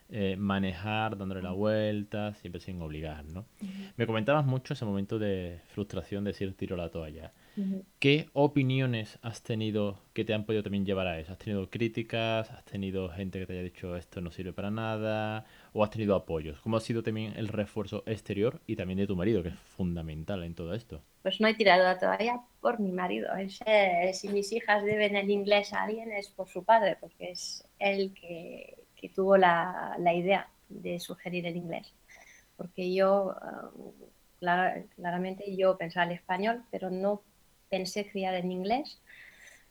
eh, 0.09 0.37
manejar, 0.39 1.19
dándole 1.19 1.43
la 1.43 1.53
vuelta, 1.53 2.33
siempre 2.35 2.63
sin 2.63 2.81
obligar, 2.81 3.27
¿no? 3.27 3.45
Me 3.99 4.07
comentabas 4.07 4.47
mucho 4.47 4.73
ese 4.73 4.87
momento 4.87 5.19
de 5.19 5.61
frustración 5.69 6.25
de 6.25 6.31
decir 6.31 6.55
tiro 6.57 6.75
la 6.75 6.89
toalla. 6.89 7.33
¿Qué 7.99 8.31
opiniones 8.33 9.19
has 9.23 9.43
tenido 9.43 9.99
que 10.15 10.25
te 10.25 10.33
han 10.33 10.45
podido 10.45 10.63
también 10.63 10.87
llevar 10.87 11.07
a 11.07 11.19
eso? 11.19 11.33
¿Has 11.33 11.39
tenido 11.39 11.69
críticas? 11.69 12.51
¿Has 12.51 12.65
tenido 12.65 13.11
gente 13.11 13.39
que 13.39 13.47
te 13.47 13.53
haya 13.53 13.63
dicho 13.63 13.97
esto 13.97 14.21
no 14.21 14.31
sirve 14.31 14.53
para 14.53 14.71
nada? 14.71 15.45
¿O 15.73 15.85
has 15.85 15.91
tenido 15.91 16.15
apoyos? 16.15 16.61
¿Cómo 16.61 16.77
ha 16.77 16.81
sido 16.81 17.03
también 17.03 17.35
el 17.37 17.49
refuerzo 17.49 18.03
exterior 18.07 18.61
y 18.67 18.77
también 18.77 18.99
de 18.99 19.07
tu 19.07 19.17
marido, 19.17 19.43
que 19.43 19.51
es 19.51 19.59
fundamental 19.59 20.43
en 20.45 20.55
todo 20.55 20.75
esto? 20.75 21.03
Pues 21.23 21.41
no 21.41 21.49
he 21.49 21.55
tirado 21.55 21.99
todavía 21.99 22.41
por 22.61 22.81
mi 22.81 22.93
marido. 22.93 23.29
si 24.13 24.29
mis 24.29 24.53
hijas 24.53 24.85
deben 24.85 25.17
el 25.17 25.31
inglés 25.31 25.73
a 25.73 25.83
alguien 25.83 26.13
es 26.13 26.29
por 26.29 26.49
su 26.49 26.65
padre, 26.65 26.97
porque 26.99 27.33
es 27.33 27.67
él 27.79 28.15
que, 28.19 28.79
que 28.97 29.09
tuvo 29.11 29.37
la, 29.37 29.97
la 29.99 30.15
idea 30.15 30.49
de 30.69 30.99
sugerir 31.01 31.47
el 31.47 31.57
inglés 31.57 31.93
porque 32.61 32.93
yo, 32.93 33.35
uh, 33.75 33.95
claramente 34.39 35.57
yo 35.57 35.79
pensaba 35.79 36.05
el 36.05 36.13
español, 36.13 36.63
pero 36.71 36.91
no 36.91 37.23
pensé 37.71 38.07
criar 38.11 38.35
en 38.35 38.51
inglés, 38.51 39.01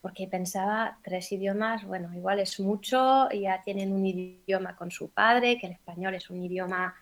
porque 0.01 0.27
pensaba 0.27 0.97
tres 1.03 1.31
idiomas, 1.31 1.85
bueno, 1.85 2.13
igual 2.13 2.39
es 2.39 2.59
mucho, 2.59 3.29
ya 3.31 3.61
tienen 3.63 3.91
un 3.91 4.05
idioma 4.05 4.75
con 4.75 4.89
su 4.89 5.09
padre, 5.09 5.59
que 5.59 5.67
el 5.67 5.73
español 5.73 6.15
es 6.15 6.29
un 6.29 6.41
idioma 6.41 6.95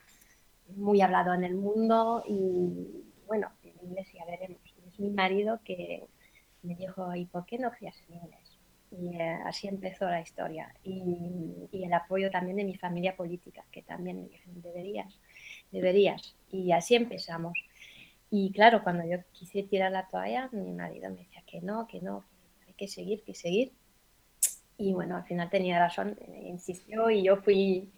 muy 0.75 0.99
hablado 1.01 1.33
en 1.33 1.43
el 1.43 1.55
mundo 1.55 2.23
y 2.27 3.05
bueno, 3.27 3.51
en 3.63 3.73
inglés 3.87 4.07
ya 4.13 4.25
veremos. 4.25 4.59
Es 4.87 4.99
mi 4.99 5.11
marido 5.11 5.59
que 5.63 6.03
me 6.63 6.75
dijo, 6.75 7.15
¿y 7.15 7.25
por 7.25 7.45
qué 7.45 7.59
no 7.59 7.71
crías 7.71 7.95
en 8.09 8.15
inglés? 8.15 8.57
Y 8.89 9.15
eh, 9.15 9.39
así 9.45 9.67
empezó 9.67 10.05
la 10.05 10.21
historia. 10.21 10.73
Y, 10.83 11.67
y, 11.71 11.83
el 11.83 11.93
apoyo 11.93 12.31
también 12.31 12.57
de 12.57 12.63
mi 12.63 12.75
familia 12.75 13.15
política, 13.15 13.65
que 13.71 13.81
también 13.81 14.17
me 14.23 14.29
dijeron, 14.29 14.61
deberías, 14.61 15.19
deberías. 15.71 16.35
Y 16.49 16.71
así 16.71 16.95
empezamos. 16.95 17.53
Y 18.29 18.51
claro, 18.51 18.83
cuando 18.83 19.05
yo 19.05 19.17
quise 19.31 19.63
tirar 19.63 19.91
la 19.91 20.07
toalla, 20.07 20.49
mi 20.51 20.71
marido 20.71 21.09
me 21.09 21.17
decía 21.17 21.43
que 21.45 21.61
no, 21.61 21.87
que 21.87 22.01
no, 22.01 22.25
que 22.59 22.67
hay 22.67 22.73
que 22.73 22.87
seguir, 22.87 23.23
que 23.23 23.33
seguir. 23.33 23.71
Y 24.77 24.93
bueno, 24.93 25.15
al 25.15 25.23
final 25.23 25.49
tenía 25.49 25.79
razón, 25.79 26.17
eh, 26.21 26.43
insistió 26.47 27.09
y 27.09 27.23
yo 27.23 27.37
fui 27.37 27.89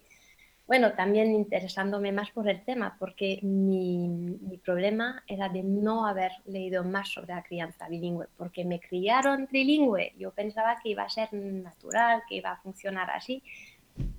bueno, 0.70 0.92
también 0.92 1.34
interesándome 1.34 2.12
más 2.12 2.30
por 2.30 2.48
el 2.48 2.62
tema, 2.62 2.94
porque 2.96 3.40
mi, 3.42 4.38
problema 4.64 5.20
era 5.26 5.48
de 5.48 5.64
no 5.64 6.06
haber 6.06 6.30
leído 6.46 6.84
más 6.84 7.08
sobre 7.08 7.34
la 7.34 7.42
crianza 7.42 7.88
bilingüe, 7.88 8.28
porque 8.36 8.64
me 8.64 8.78
criaron 8.78 9.48
trilingüe. 9.48 10.12
Yo 10.16 10.30
pensaba 10.30 10.78
que 10.80 10.90
iba 10.90 11.02
a 11.02 11.08
ser 11.08 11.32
natural, 11.32 12.22
que 12.28 12.36
iba 12.36 12.52
a 12.52 12.60
funcionar 12.60 13.10
así. 13.10 13.42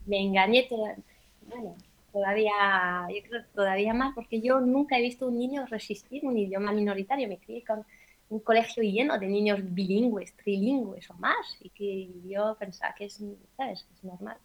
Me 0.06 0.20
engañé, 0.20 0.68
bueno, 1.48 1.78
todavía, 2.12 3.08
yo 3.10 3.30
creo 3.30 3.44
todavía 3.54 3.94
más, 3.94 4.14
porque 4.16 4.42
yo 4.42 4.60
nunca 4.60 4.98
he 4.98 5.02
visto 5.02 5.28
un 5.28 5.38
niño 5.38 5.66
resistir 5.66 6.26
un 6.26 6.38
idioma 6.38 6.72
minoritario. 6.72 7.28
Me 7.28 7.38
crié 7.38 7.64
con 7.64 7.86
un 8.30 8.40
colegio 8.40 8.84
lleno 8.84 9.18
de 9.18 9.28
niños 9.28 9.60
bilingües, 9.62 10.36
trilingües 10.38 11.10
o 11.10 11.14
más, 11.16 11.58
y 11.62 11.70
que 11.70 12.10
yo 12.28 12.56
pensaba 12.60 12.94
que 12.96 13.06
es, 13.06 13.24
¿sabes? 13.58 13.86
Es 13.94 14.04
normal. 14.04 14.38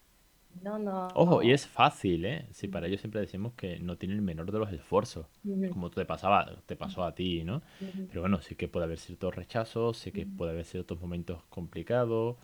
No, 0.62 0.78
no. 0.78 1.08
Ojo, 1.14 1.42
y 1.42 1.52
es 1.52 1.66
fácil, 1.66 2.24
¿eh? 2.24 2.46
Si 2.50 2.66
para 2.68 2.86
ellos 2.86 3.00
siempre 3.00 3.20
decimos 3.20 3.52
que 3.54 3.78
no 3.78 3.96
tienen 3.96 4.16
el 4.16 4.22
menor 4.22 4.50
de 4.50 4.58
los 4.58 4.72
esfuerzos, 4.72 5.26
como 5.70 5.90
te 5.90 6.04
pasaba, 6.04 6.62
te 6.66 6.76
pasó 6.76 7.04
a 7.04 7.14
ti, 7.14 7.44
¿no? 7.44 7.62
Pero 8.08 8.22
bueno, 8.22 8.40
sí 8.40 8.54
que 8.54 8.66
puede 8.66 8.84
haber 8.84 8.98
ciertos 8.98 9.34
rechazos, 9.34 9.98
sí 9.98 10.12
que 10.12 10.26
puede 10.26 10.52
haber 10.52 10.64
ciertos 10.64 11.00
momentos 11.00 11.42
complicados, 11.50 12.36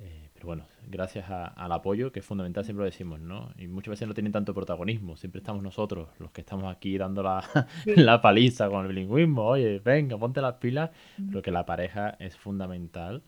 eh, 0.00 0.28
pero 0.42 0.48
bueno, 0.48 0.66
gracias 0.88 1.30
al 1.30 1.70
apoyo, 1.70 2.10
que 2.10 2.18
es 2.18 2.26
fundamental, 2.26 2.64
siempre 2.64 2.82
lo 2.82 2.86
decimos, 2.86 3.20
¿no? 3.20 3.52
Y 3.58 3.68
muchas 3.68 3.90
veces 3.90 4.08
no 4.08 4.14
tienen 4.14 4.32
tanto 4.32 4.52
protagonismo, 4.52 5.16
siempre 5.16 5.38
estamos 5.38 5.62
nosotros, 5.62 6.08
los 6.18 6.32
que 6.32 6.40
estamos 6.40 6.64
aquí 6.64 6.98
dando 6.98 7.22
la, 7.22 7.44
la 7.86 8.20
paliza 8.20 8.68
con 8.68 8.82
el 8.82 8.88
bilingüismo, 8.88 9.44
oye, 9.44 9.78
venga, 9.78 10.18
ponte 10.18 10.40
las 10.40 10.54
pilas, 10.54 10.90
pero 11.28 11.42
que 11.42 11.52
la 11.52 11.64
pareja 11.64 12.16
es 12.18 12.36
fundamental. 12.36 13.22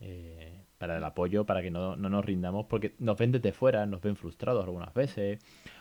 Eh, 0.00 0.60
para 0.76 0.98
el 0.98 1.04
apoyo, 1.04 1.46
para 1.46 1.62
que 1.62 1.70
no, 1.70 1.96
no, 1.96 2.10
nos 2.10 2.22
rindamos, 2.22 2.66
porque 2.66 2.94
nos 2.98 3.16
ven 3.16 3.32
desde 3.32 3.52
fuera, 3.52 3.86
nos 3.86 4.02
ven 4.02 4.16
frustrados 4.16 4.62
algunas 4.62 4.92
veces, 4.92 5.40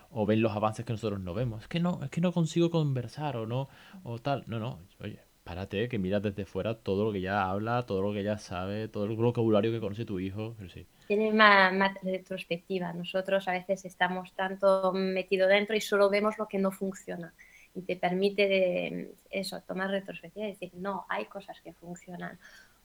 o 0.10 0.26
ven 0.26 0.42
los 0.42 0.54
avances 0.56 0.86
que 0.86 0.94
nosotros 0.94 1.20
no 1.20 1.34
vemos. 1.34 1.64
Es 1.64 1.68
que 1.68 1.82
no, 1.82 2.00
es 2.02 2.10
que 2.10 2.22
no 2.22 2.32
consigo 2.32 2.72
conversar 2.72 3.36
o 3.36 3.46
no, 3.46 3.68
o 4.04 4.20
tal. 4.20 4.46
No, 4.48 4.58
no, 4.58 4.80
oye, 5.02 5.20
párate, 5.48 5.88
que 5.88 5.98
miras 5.98 6.22
desde 6.22 6.46
fuera 6.46 6.76
todo 6.76 7.06
lo 7.06 7.14
que 7.14 7.22
ya 7.22 7.50
habla, 7.50 7.86
todo 7.86 8.02
lo 8.02 8.12
que 8.12 8.22
ya 8.22 8.38
sabe, 8.38 8.90
todo 8.90 9.06
el 9.06 9.16
vocabulario 9.16 9.72
que 9.72 9.80
conoce 9.80 10.04
tu 10.04 10.20
hijo. 10.20 10.56
sí. 10.74 10.86
Tiene 11.08 11.32
más, 11.32 11.74
más, 11.74 11.94
retrospectiva. 12.04 12.92
Nosotros 12.92 13.48
a 13.48 13.54
veces 13.54 13.86
estamos 13.86 14.34
tanto 14.34 14.92
metidos 14.92 15.48
dentro 15.48 15.74
y 15.74 15.80
solo 15.80 16.10
vemos 16.10 16.38
lo 16.38 16.50
que 16.50 16.60
no 16.60 16.72
funciona. 16.72 17.34
Y 17.74 17.84
te 17.84 17.96
permite 17.96 18.48
de, 18.50 19.16
eso, 19.30 19.62
tomar 19.62 19.90
retrospectiva 19.90 20.48
y 20.48 20.52
decir, 20.52 20.72
no, 20.74 21.06
hay 21.08 21.26
cosas 21.26 21.62
que 21.62 21.72
funcionan 21.72 22.38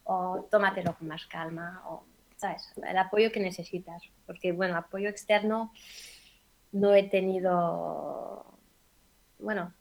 o 0.04 0.47
tómatelo 0.49 0.95
con 0.95 1.09
más 1.09 1.26
calma, 1.26 1.83
o, 1.88 2.04
¿sabes? 2.37 2.73
El 2.88 2.97
apoyo 2.97 3.33
que 3.33 3.40
necesitas, 3.40 4.02
porque, 4.25 4.52
bueno, 4.52 4.76
apoyo 4.76 5.09
externo 5.09 5.73
no 6.71 6.95
he 6.95 7.09
tenido, 7.09 8.45
bueno, 9.40 9.73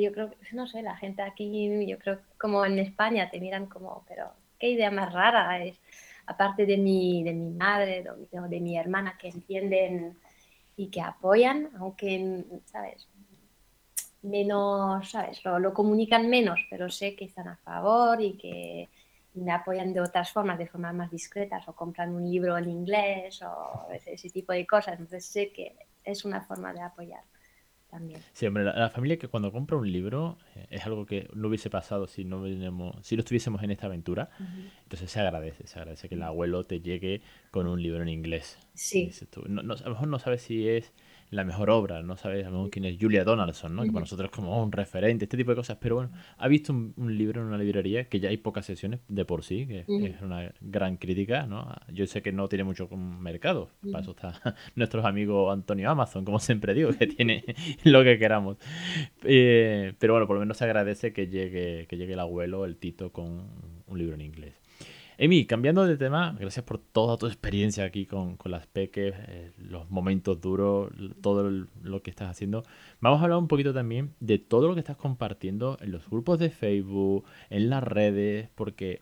yo 0.00 0.12
creo 0.12 0.30
no 0.52 0.66
sé, 0.66 0.82
la 0.82 0.96
gente 0.96 1.22
aquí, 1.22 1.86
yo 1.86 1.98
creo 1.98 2.20
como 2.38 2.64
en 2.64 2.78
España 2.78 3.30
te 3.30 3.40
miran 3.40 3.66
como, 3.66 4.04
pero 4.08 4.30
qué 4.58 4.70
idea 4.70 4.90
más 4.90 5.12
rara 5.12 5.64
es, 5.64 5.80
aparte 6.26 6.66
de 6.66 6.76
mi, 6.76 7.22
de 7.22 7.32
mi 7.32 7.50
madre, 7.50 8.02
de, 8.02 8.48
de 8.48 8.60
mi 8.60 8.76
hermana 8.76 9.16
que 9.18 9.28
entienden 9.28 10.16
y 10.76 10.88
que 10.88 11.00
apoyan, 11.00 11.70
aunque, 11.78 12.44
¿sabes? 12.66 13.08
Menos, 14.22 15.10
¿sabes? 15.10 15.44
Lo, 15.44 15.58
lo 15.58 15.72
comunican 15.72 16.28
menos, 16.28 16.60
pero 16.68 16.90
sé 16.90 17.14
que 17.14 17.26
están 17.26 17.48
a 17.48 17.56
favor 17.56 18.20
y 18.20 18.36
que 18.36 18.88
me 19.34 19.52
apoyan 19.52 19.92
de 19.92 20.00
otras 20.00 20.32
formas, 20.32 20.58
de 20.58 20.66
formas 20.66 20.94
más 20.94 21.10
discretas, 21.10 21.68
o 21.68 21.74
compran 21.74 22.14
un 22.14 22.28
libro 22.28 22.56
en 22.58 22.70
inglés 22.70 23.40
o 23.42 23.88
ese, 23.92 24.30
tipo 24.30 24.52
de 24.52 24.66
cosas. 24.66 24.94
Entonces 24.94 25.24
sé 25.26 25.52
que 25.52 25.76
es 26.04 26.24
una 26.24 26.40
forma 26.42 26.72
de 26.72 26.80
apoyar 26.80 27.22
también. 27.96 28.20
Sí, 28.32 28.46
hombre, 28.46 28.64
la, 28.64 28.90
familia 28.90 29.18
que 29.18 29.28
cuando 29.28 29.50
compra 29.50 29.76
un 29.76 29.90
libro 29.90 30.36
eh, 30.54 30.66
es 30.70 30.84
algo 30.84 31.06
que 31.06 31.28
no 31.34 31.48
hubiese 31.48 31.70
pasado 31.70 32.06
si 32.06 32.24
no, 32.24 32.46
si 33.02 33.16
no 33.16 33.20
estuviésemos 33.20 33.62
en 33.62 33.70
esta 33.70 33.86
aventura. 33.86 34.28
Entonces 34.82 35.10
se 35.10 35.20
agradece, 35.20 35.66
se 35.66 35.78
agradece 35.78 36.08
que 36.08 36.14
el 36.14 36.22
abuelo 36.22 36.66
te 36.66 36.80
llegue 36.80 37.22
con 37.50 37.66
un 37.66 37.82
libro 37.82 38.02
en 38.02 38.08
inglés. 38.08 38.58
Sí. 38.74 39.10
No, 39.48 39.62
no, 39.62 39.74
a 39.74 39.78
lo 39.84 39.90
mejor 39.90 40.08
no 40.08 40.18
sabes 40.18 40.42
si 40.42 40.68
es 40.68 40.92
la 41.30 41.44
mejor 41.44 41.70
obra, 41.70 42.02
no 42.02 42.16
sabes 42.16 42.46
a 42.46 42.50
quién 42.70 42.84
es 42.84 42.96
Julia 43.00 43.24
Donaldson, 43.24 43.74
¿no? 43.74 43.82
Que 43.82 43.90
para 43.90 44.00
nosotros 44.00 44.30
es 44.30 44.36
como 44.36 44.62
un 44.62 44.72
referente, 44.72 45.24
este 45.24 45.36
tipo 45.36 45.50
de 45.50 45.56
cosas, 45.56 45.78
pero 45.80 45.96
bueno, 45.96 46.10
ha 46.38 46.48
visto 46.48 46.72
un, 46.72 46.94
libro 47.16 47.40
en 47.40 47.48
una 47.48 47.58
librería 47.58 48.08
que 48.08 48.20
ya 48.20 48.28
hay 48.28 48.36
pocas 48.36 48.66
sesiones 48.66 49.00
de 49.08 49.24
por 49.24 49.42
sí, 49.42 49.66
que 49.66 49.84
es 49.88 50.20
una 50.20 50.52
gran 50.60 50.96
crítica, 50.96 51.46
¿no? 51.46 51.74
Yo 51.92 52.06
sé 52.06 52.22
que 52.22 52.32
no 52.32 52.48
tiene 52.48 52.64
mucho 52.64 52.88
mercado, 52.88 53.70
para 53.90 54.02
eso 54.02 54.12
está 54.12 54.56
nuestros 54.74 55.04
amigos 55.04 55.52
Antonio 55.52 55.90
Amazon, 55.90 56.24
como 56.24 56.38
siempre 56.38 56.74
digo, 56.74 56.90
que 56.92 57.06
tiene 57.06 57.44
lo 57.84 58.04
que 58.04 58.18
queramos. 58.18 58.58
Eh, 59.24 59.94
pero 59.98 60.14
bueno, 60.14 60.26
por 60.26 60.36
lo 60.36 60.40
menos 60.40 60.56
se 60.56 60.64
agradece 60.64 61.12
que 61.12 61.28
llegue, 61.28 61.86
que 61.88 61.96
llegue 61.96 62.12
el 62.12 62.20
abuelo, 62.20 62.64
el 62.64 62.76
Tito, 62.76 63.12
con 63.12 63.48
un 63.86 63.98
libro 63.98 64.14
en 64.14 64.20
inglés. 64.20 64.54
Emi, 65.18 65.46
cambiando 65.46 65.86
de 65.86 65.96
tema, 65.96 66.36
gracias 66.38 66.62
por 66.66 66.78
toda 66.78 67.16
tu 67.16 67.26
experiencia 67.26 67.84
aquí 67.84 68.04
con, 68.04 68.36
las 68.44 68.66
peques, 68.66 69.14
eh, 69.16 69.50
los 69.56 69.90
momentos 69.90 70.38
duros, 70.42 70.92
todo 71.22 71.50
lo 71.82 72.02
que 72.02 72.10
estás 72.10 72.28
haciendo. 72.28 72.64
Vamos 73.00 73.20
a 73.20 73.24
hablar 73.24 73.38
un 73.38 73.48
poquito 73.48 73.72
también 73.72 74.12
de 74.20 74.38
todo 74.38 74.68
lo 74.68 74.74
que 74.74 74.80
estás 74.80 74.98
compartiendo 74.98 75.78
en 75.80 75.92
los 75.92 76.06
grupos 76.10 76.38
de 76.38 76.50
Facebook, 76.50 77.24
en 77.48 77.70
las 77.70 77.82
redes, 77.82 78.50
porque 78.54 79.00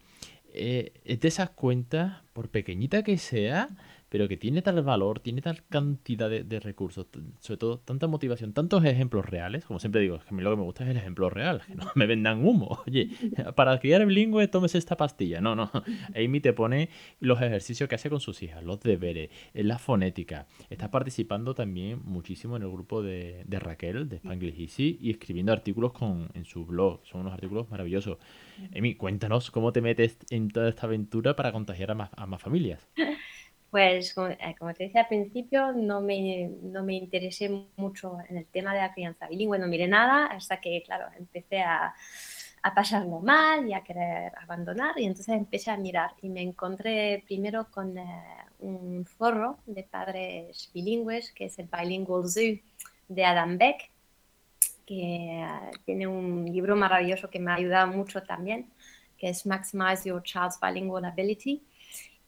eh, 0.53 0.93
de 1.05 1.29
esas 1.29 1.51
cuentas, 1.51 2.23
por 2.33 2.49
pequeñita 2.49 3.03
que 3.03 3.19
sea, 3.19 3.71
pero 4.15 4.29
que 4.29 4.37
tiene 4.37 4.63
tal 4.63 4.81
valor, 4.85 5.19
tiene 5.19 5.43
tal 5.43 5.65
cantidad 5.65 6.31
de, 6.31 6.61
recursos, 6.61 7.09
sobre 7.41 7.59
todo 7.59 7.81
tanta 7.81 8.07
motivación, 8.07 8.53
tantos 8.53 8.85
ejemplos 8.85 9.27
reales, 9.27 9.65
como 9.65 9.81
siempre 9.81 10.03
digo, 10.03 10.15
es 10.15 10.23
que 10.23 10.29
a 10.29 10.33
mí 10.35 10.41
lo 10.41 10.51
que 10.51 10.57
me 10.57 10.63
gusta 10.63 10.85
es 10.85 10.91
el 10.91 10.99
ejemplo 10.99 11.31
real, 11.31 11.63
que 11.67 11.75
no 11.75 11.91
me 11.97 12.07
vendan 12.07 12.47
humo. 12.47 12.79
Oye, 12.87 13.11
para 13.57 13.77
criar 13.81 14.07
bilingüe 14.07 14.47
tomes 14.47 14.77
esta 14.77 14.97
pastilla. 14.97 15.41
No, 15.41 15.57
no. 15.57 15.69
Amy 16.15 16.39
te 16.39 16.53
pone 16.53 16.91
los 17.19 17.43
ejercicios 17.43 17.89
que 17.89 17.97
hace 17.97 18.09
con 18.09 18.21
sus 18.21 18.41
hijas, 18.45 18.63
los 18.63 18.79
deberes, 18.79 19.31
la 19.53 19.81
fonética. 19.81 20.47
Está 20.71 20.93
participando 20.93 21.57
también 21.57 22.01
muchísimo 22.05 22.57
en 22.57 22.63
el 22.63 22.71
grupo 22.71 23.03
de, 23.03 23.45
Raquel, 23.49 24.09
de 24.09 24.19
Spanglish 24.19 24.61
Easy, 24.61 24.97
y 25.01 25.11
escribiendo 25.11 25.51
artículos 25.51 25.93
con, 25.93 26.29
en 26.35 26.45
su 26.45 26.65
blog. 26.65 27.01
Son 27.05 27.23
unos 27.23 27.33
artículos 27.33 27.69
maravillosos. 27.69 28.19
Amy, 28.77 28.95
cuéntanos 28.95 29.51
cómo 29.51 29.73
te 29.73 29.81
metes 29.81 30.19
en 30.31 30.51
toda 30.51 30.69
esta 30.69 30.87
aventura 30.87 31.35
para 31.35 31.51
contagiar 31.51 31.91
a 31.91 31.95
más, 31.97 32.11
a 32.17 32.27
más 32.27 32.41
familias. 32.41 32.87
Pues 33.75 34.15
eh, 34.17 34.55
como, 34.57 34.73
te 34.73 34.85
decía 34.85 35.01
al 35.01 35.09
principio, 35.09 35.73
no 35.73 36.01
me, 36.01 36.49
no 36.63 36.85
me 36.85 36.95
interesé 36.95 37.51
mucho 37.75 38.19
en 38.29 38.37
el 38.37 38.47
tema 38.47 38.73
de 38.73 38.79
la 38.79 38.95
crianza 38.95 39.27
bilingüe, 39.27 39.59
no 39.59 39.67
miré 39.67 39.89
nada 39.89 40.27
hasta 40.27 40.61
que, 40.61 40.81
claro, 40.87 41.07
empecé 41.19 41.61
a, 41.61 41.93
a 42.63 42.73
pasarlo 42.73 43.19
mal 43.19 43.67
y 43.69 43.75
a 43.75 43.83
querer 43.83 44.31
abandonar 44.41 44.97
y 44.97 45.07
entonces 45.07 45.35
empecé 45.35 45.73
a 45.73 45.77
mirar 45.77 46.13
y 46.23 46.29
me 46.29 46.41
encontré 46.41 47.25
primero 47.27 47.67
con 47.69 47.99
eh, 47.99 48.05
un 48.61 49.05
foro 49.07 49.59
de 49.67 49.83
padres 49.83 50.71
bilingües 50.73 51.33
que 51.33 51.47
es 51.47 51.59
el 51.59 51.67
Bilingual 51.67 52.29
Zoo 52.31 52.61
de 53.09 53.25
Adam 53.25 53.59
Beck 53.59 53.91
que 54.87 55.43
eh, 55.43 55.71
tiene 55.85 56.07
un 56.07 56.45
libro 56.45 56.77
maravilloso 56.77 57.29
que 57.29 57.41
me 57.41 57.51
ha 57.51 57.57
ayudado 57.57 57.89
mucho 57.89 58.23
también 58.23 58.71
que 59.19 59.31
es 59.31 59.45
Maximize 59.45 60.09
Your 60.09 60.23
Child's 60.23 60.61
Bilingual 60.61 61.07
Ability 61.07 61.61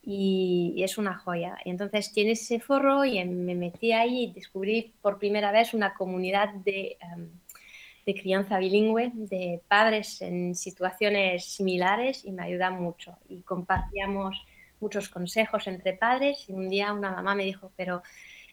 y, 0.07 0.83
es 0.85 0.99
una 0.99 1.19
joya. 1.19 1.59
Y 1.65 1.71
entonces 1.71 2.13
tiene 2.13 2.33
ese 2.33 2.61
foro 2.61 3.05
y 3.05 3.23
me 3.25 3.55
metí 3.57 3.93
ahí 3.93 4.25
y 4.25 4.33
descubrí 4.33 4.95
por 5.03 5.19
primera 5.19 5.51
vez 5.51 5.75
una 5.75 5.95
comunidad 5.95 6.55
de, 6.55 6.97
em, 7.01 7.29
de 8.07 8.15
crianza 8.15 8.59
bilingüe, 8.59 9.11
de 9.15 9.61
padres 9.67 10.23
en 10.23 10.55
situaciones 10.55 11.45
similares 11.45 12.25
y 12.25 12.31
me 12.31 12.45
ayuda 12.45 12.71
mucho. 12.71 13.19
Y 13.29 13.43
compartíamos 13.43 14.47
muchos 14.81 15.09
consejos 15.09 15.67
entre 15.67 15.95
padres 15.95 16.49
y 16.49 16.53
un 16.53 16.69
día 16.69 16.93
una 16.93 17.11
mamá 17.11 17.35
me 17.35 17.45
dijo, 17.45 17.73
pero 17.77 18.03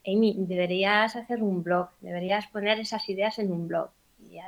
Amy, 0.05 0.35
deberías 0.39 1.15
hacer 1.15 1.43
un 1.43 1.63
blog, 1.63 1.89
deberías 2.01 2.47
poner 2.47 2.79
esas 2.79 3.07
ideas 3.09 3.37
en 3.39 3.51
un 3.51 3.67
blog. 3.67 3.91
Y 4.19 4.39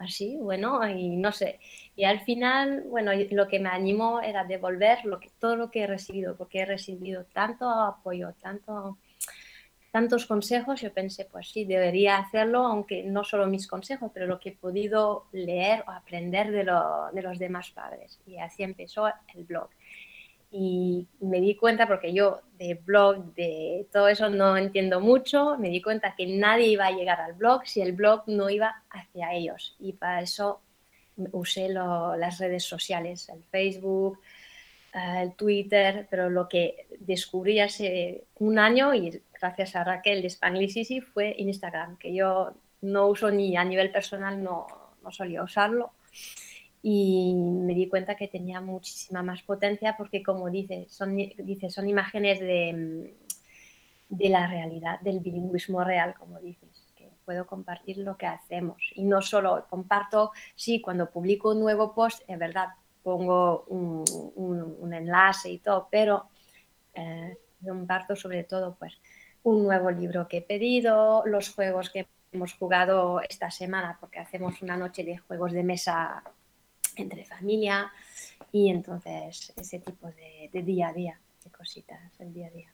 así, 0.00 0.36
bueno, 0.36 0.86
y 0.88 1.16
no 1.16 1.32
sé. 1.32 1.60
Y 1.94 2.04
al 2.04 2.20
final, 2.20 2.84
bueno, 2.88 3.12
lo 3.30 3.46
que 3.46 3.60
me 3.60 3.68
animó 3.68 4.20
era 4.20 4.44
devolver 4.44 5.04
lo 5.04 5.20
que, 5.20 5.30
todo 5.38 5.56
lo 5.56 5.70
que 5.70 5.82
he 5.82 5.86
recibido, 5.86 6.36
porque 6.36 6.60
he 6.60 6.64
recibido 6.64 7.24
tanto 7.32 7.68
apoyo, 7.68 8.32
tanto, 8.40 8.98
tantos 9.92 10.26
consejos, 10.26 10.80
yo 10.80 10.92
pensé, 10.92 11.26
pues 11.26 11.50
sí, 11.50 11.64
debería 11.64 12.18
hacerlo, 12.18 12.66
aunque 12.66 13.02
no 13.02 13.24
solo 13.24 13.46
mis 13.46 13.66
consejos, 13.66 14.10
pero 14.12 14.26
lo 14.26 14.40
que 14.40 14.50
he 14.50 14.56
podido 14.56 15.26
leer 15.32 15.84
o 15.86 15.90
aprender 15.90 16.50
de, 16.50 16.64
de 17.12 17.22
los 17.22 17.38
demás 17.38 17.70
padres. 17.70 18.20
Y 18.26 18.38
así 18.38 18.62
empezó 18.62 19.08
el 19.34 19.44
blog 19.44 19.68
y 20.52 21.06
me 21.20 21.40
di 21.40 21.54
cuenta, 21.54 21.86
porque 21.86 22.12
yo 22.12 22.40
de 22.58 22.74
blog, 22.74 23.34
de 23.34 23.86
todo 23.92 24.08
eso 24.08 24.28
no 24.28 24.56
entiendo 24.56 25.00
mucho, 25.00 25.56
me 25.58 25.70
di 25.70 25.80
cuenta 25.80 26.14
que 26.16 26.26
nadie 26.26 26.68
iba 26.68 26.86
a 26.86 26.90
llegar 26.90 27.20
al 27.20 27.34
blog 27.34 27.66
si 27.66 27.80
el 27.80 27.92
blog 27.92 28.24
no 28.26 28.50
iba 28.50 28.82
hacia 28.90 29.32
ellos. 29.32 29.76
Y 29.78 29.92
para 29.92 30.22
eso 30.22 30.60
usé 31.32 31.68
las 31.68 32.38
redes 32.38 32.64
sociales, 32.64 33.28
el 33.28 33.44
Facebook, 33.44 34.18
eh, 34.92 35.22
el 35.22 35.34
Twitter, 35.34 36.08
pero 36.10 36.28
lo 36.28 36.48
que 36.48 36.86
descubrí 36.98 37.60
hace 37.60 38.24
un 38.36 38.58
año 38.58 38.92
y 38.92 39.22
gracias 39.40 39.76
a 39.76 39.84
Raquel 39.84 40.22
de 40.22 40.28
Spanglish 40.28 41.02
fue 41.12 41.34
Instagram, 41.38 41.96
que 41.96 42.12
yo 42.12 42.54
no 42.80 43.06
uso 43.06 43.30
ni 43.30 43.56
a 43.56 43.64
nivel 43.64 43.92
personal, 43.92 44.42
no, 44.42 44.66
no 45.02 45.12
solía 45.12 45.42
usarlo 45.42 45.92
y 46.82 47.34
me 47.34 47.74
di 47.74 47.88
cuenta 47.88 48.14
que 48.14 48.28
tenía 48.28 48.60
muchísima 48.60 49.22
más 49.22 49.42
potencia 49.42 49.96
porque, 49.98 50.22
como 50.22 50.48
dice, 50.50 50.86
son, 50.88 51.16
dice, 51.16 51.70
son 51.70 51.88
imágenes 51.88 52.40
de, 52.40 53.14
de 54.08 54.28
la 54.28 54.46
realidad, 54.46 54.98
del 55.00 55.20
bilingüismo 55.20 55.84
real, 55.84 56.14
como 56.18 56.40
dices, 56.40 56.92
que 56.96 57.10
puedo 57.24 57.46
compartir 57.46 57.98
lo 57.98 58.16
que 58.16 58.26
hacemos. 58.26 58.82
Y 58.94 59.04
no 59.04 59.20
solo 59.20 59.66
comparto, 59.68 60.32
sí, 60.54 60.80
cuando 60.80 61.10
publico 61.10 61.50
un 61.50 61.60
nuevo 61.60 61.94
post, 61.94 62.22
es 62.26 62.38
verdad, 62.38 62.68
pongo 63.02 63.64
un, 63.68 64.04
un, 64.36 64.94
enlace 64.94 65.50
y 65.50 65.58
todo, 65.58 65.88
pero 65.90 66.26
eh, 66.94 67.38
comparto 67.64 68.16
sobre 68.16 68.44
todo 68.44 68.74
pues 68.78 68.94
un 69.42 69.62
nuevo 69.62 69.90
libro 69.90 70.28
que 70.28 70.38
he 70.38 70.42
pedido, 70.42 71.22
los 71.26 71.54
juegos 71.54 71.90
que 71.90 72.06
hemos 72.32 72.54
jugado 72.54 73.20
esta 73.28 73.50
semana, 73.50 73.96
porque 74.00 74.18
hacemos 74.18 74.60
una 74.62 74.76
noche 74.76 75.04
de 75.04 75.18
juegos 75.18 75.52
de 75.52 75.62
mesa 75.62 76.22
entre 76.96 77.24
familia 77.24 77.92
y 78.52 78.68
entonces 78.68 79.52
ese 79.56 79.78
tipo 79.78 80.08
de, 80.08 80.62
día 80.62 80.88
a 80.88 80.92
día, 80.92 81.20
de 81.44 81.50
cositas, 81.50 81.98
el 82.18 82.32
día 82.32 82.48
a 82.48 82.50
día. 82.50 82.68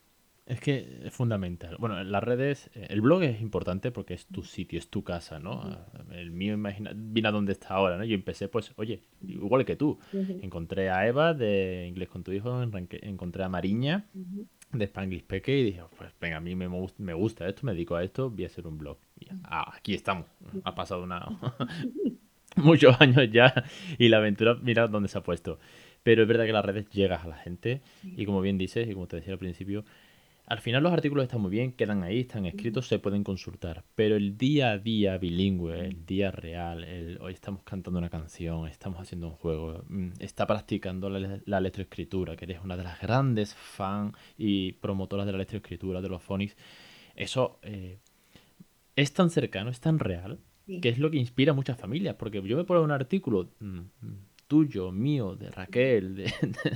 Es 0.46 0.60
que 0.60 1.00
es 1.04 1.12
fundamental. 1.12 1.76
Bueno, 1.80 2.00
en 2.00 2.12
las 2.12 2.22
redes, 2.22 2.70
eh, 2.74 2.86
el 2.90 3.00
blog 3.00 3.24
es 3.24 3.40
importante 3.40 3.90
porque 3.90 4.14
es 4.14 4.26
tu 4.26 4.44
sitio, 4.44 4.78
es 4.78 4.88
tu 4.88 5.02
casa, 5.02 5.40
¿no? 5.40 5.76
El 6.12 6.30
mío, 6.30 6.54
imagina, 6.54 6.92
vine 6.94 7.28
a 7.28 7.32
donde 7.32 7.52
está 7.52 7.74
ahora, 7.74 7.98
¿no? 7.98 8.04
Yo 8.04 8.14
empecé, 8.14 8.46
pues, 8.48 8.72
oye, 8.76 9.02
igual 9.26 9.64
que 9.64 9.74
tú. 9.74 9.98
Encontré 10.12 10.88
a 10.90 11.04
Eva 11.06 11.34
de 11.34 11.86
Inglés 11.88 12.08
con 12.08 12.22
tu 12.22 12.30
hijo, 12.30 12.62
encontré 12.62 13.42
a 13.42 13.48
Mariña 13.48 14.06
de 14.72 14.84
Spanglish 14.84 15.24
Peque 15.24 15.58
y 15.58 15.64
dije, 15.64 15.82
pues, 15.96 16.12
venga, 16.20 16.36
a 16.36 16.40
mí 16.40 16.54
me, 16.54 16.68
me 16.68 17.14
gusta 17.14 17.48
esto, 17.48 17.62
me 17.64 17.72
dedico 17.72 17.96
a 17.96 18.04
esto, 18.04 18.30
voy 18.30 18.44
a 18.44 18.46
hacer 18.46 18.68
un 18.68 18.78
blog. 18.78 18.98
ah, 19.44 19.72
aquí 19.76 19.94
estamos. 19.94 20.26
Ha 20.62 20.74
pasado 20.76 21.02
una, 21.02 21.26
muchos 22.62 23.00
años 23.00 23.30
ya 23.30 23.64
y 23.98 24.08
la 24.08 24.18
aventura, 24.18 24.56
mira 24.60 24.88
dónde 24.88 25.08
se 25.08 25.18
ha 25.18 25.22
puesto. 25.22 25.58
Pero 26.02 26.22
es 26.22 26.28
verdad 26.28 26.46
que 26.46 26.52
las 26.52 26.64
redes 26.64 26.88
llegas 26.90 27.24
a 27.24 27.28
la 27.28 27.36
gente 27.36 27.82
y 28.04 28.24
como 28.26 28.40
bien 28.40 28.58
dices 28.58 28.88
y 28.88 28.94
como 28.94 29.08
te 29.08 29.16
decía 29.16 29.32
al 29.32 29.38
principio, 29.38 29.84
al 30.46 30.60
final 30.60 30.84
los 30.84 30.92
artículos 30.92 31.24
están 31.24 31.40
muy 31.40 31.50
bien, 31.50 31.72
quedan 31.72 32.04
ahí, 32.04 32.20
están 32.20 32.46
escritos, 32.46 32.86
se 32.86 33.00
pueden 33.00 33.24
consultar, 33.24 33.82
pero 33.96 34.14
el 34.14 34.38
día 34.38 34.70
a 34.70 34.78
día 34.78 35.18
bilingüe, 35.18 35.86
el 35.86 36.06
día 36.06 36.30
real, 36.30 36.84
el, 36.84 37.18
hoy 37.20 37.32
estamos 37.32 37.64
cantando 37.64 37.98
una 37.98 38.10
canción, 38.10 38.68
estamos 38.68 39.00
haciendo 39.00 39.26
un 39.26 39.34
juego, 39.34 39.82
mm, 39.88 40.10
está 40.20 40.46
practicando 40.46 41.10
la, 41.10 41.40
la 41.44 41.60
lectoescritura, 41.60 42.36
que 42.36 42.44
eres 42.44 42.60
una 42.62 42.76
de 42.76 42.84
las 42.84 43.00
grandes 43.00 43.56
fan 43.56 44.12
y 44.38 44.72
promotoras 44.74 45.26
de 45.26 45.32
la 45.32 45.38
lectoescritura, 45.38 46.00
de 46.00 46.08
los 46.08 46.22
phonics, 46.22 46.56
eso 47.16 47.58
eh, 47.62 47.98
es 48.94 49.12
tan 49.12 49.30
cercano, 49.30 49.70
es 49.70 49.80
tan 49.80 49.98
real, 49.98 50.38
que 50.66 50.88
es 50.88 50.98
lo 50.98 51.10
que 51.10 51.18
inspira 51.18 51.52
a 51.52 51.54
muchas 51.54 51.78
familias, 51.78 52.16
porque 52.16 52.42
yo 52.42 52.56
me 52.56 52.64
pongo 52.64 52.82
un 52.82 52.90
artículo 52.90 53.48
mm, 53.60 53.80
tuyo, 54.46 54.92
mío, 54.92 55.36
de 55.36 55.50
Raquel, 55.50 56.16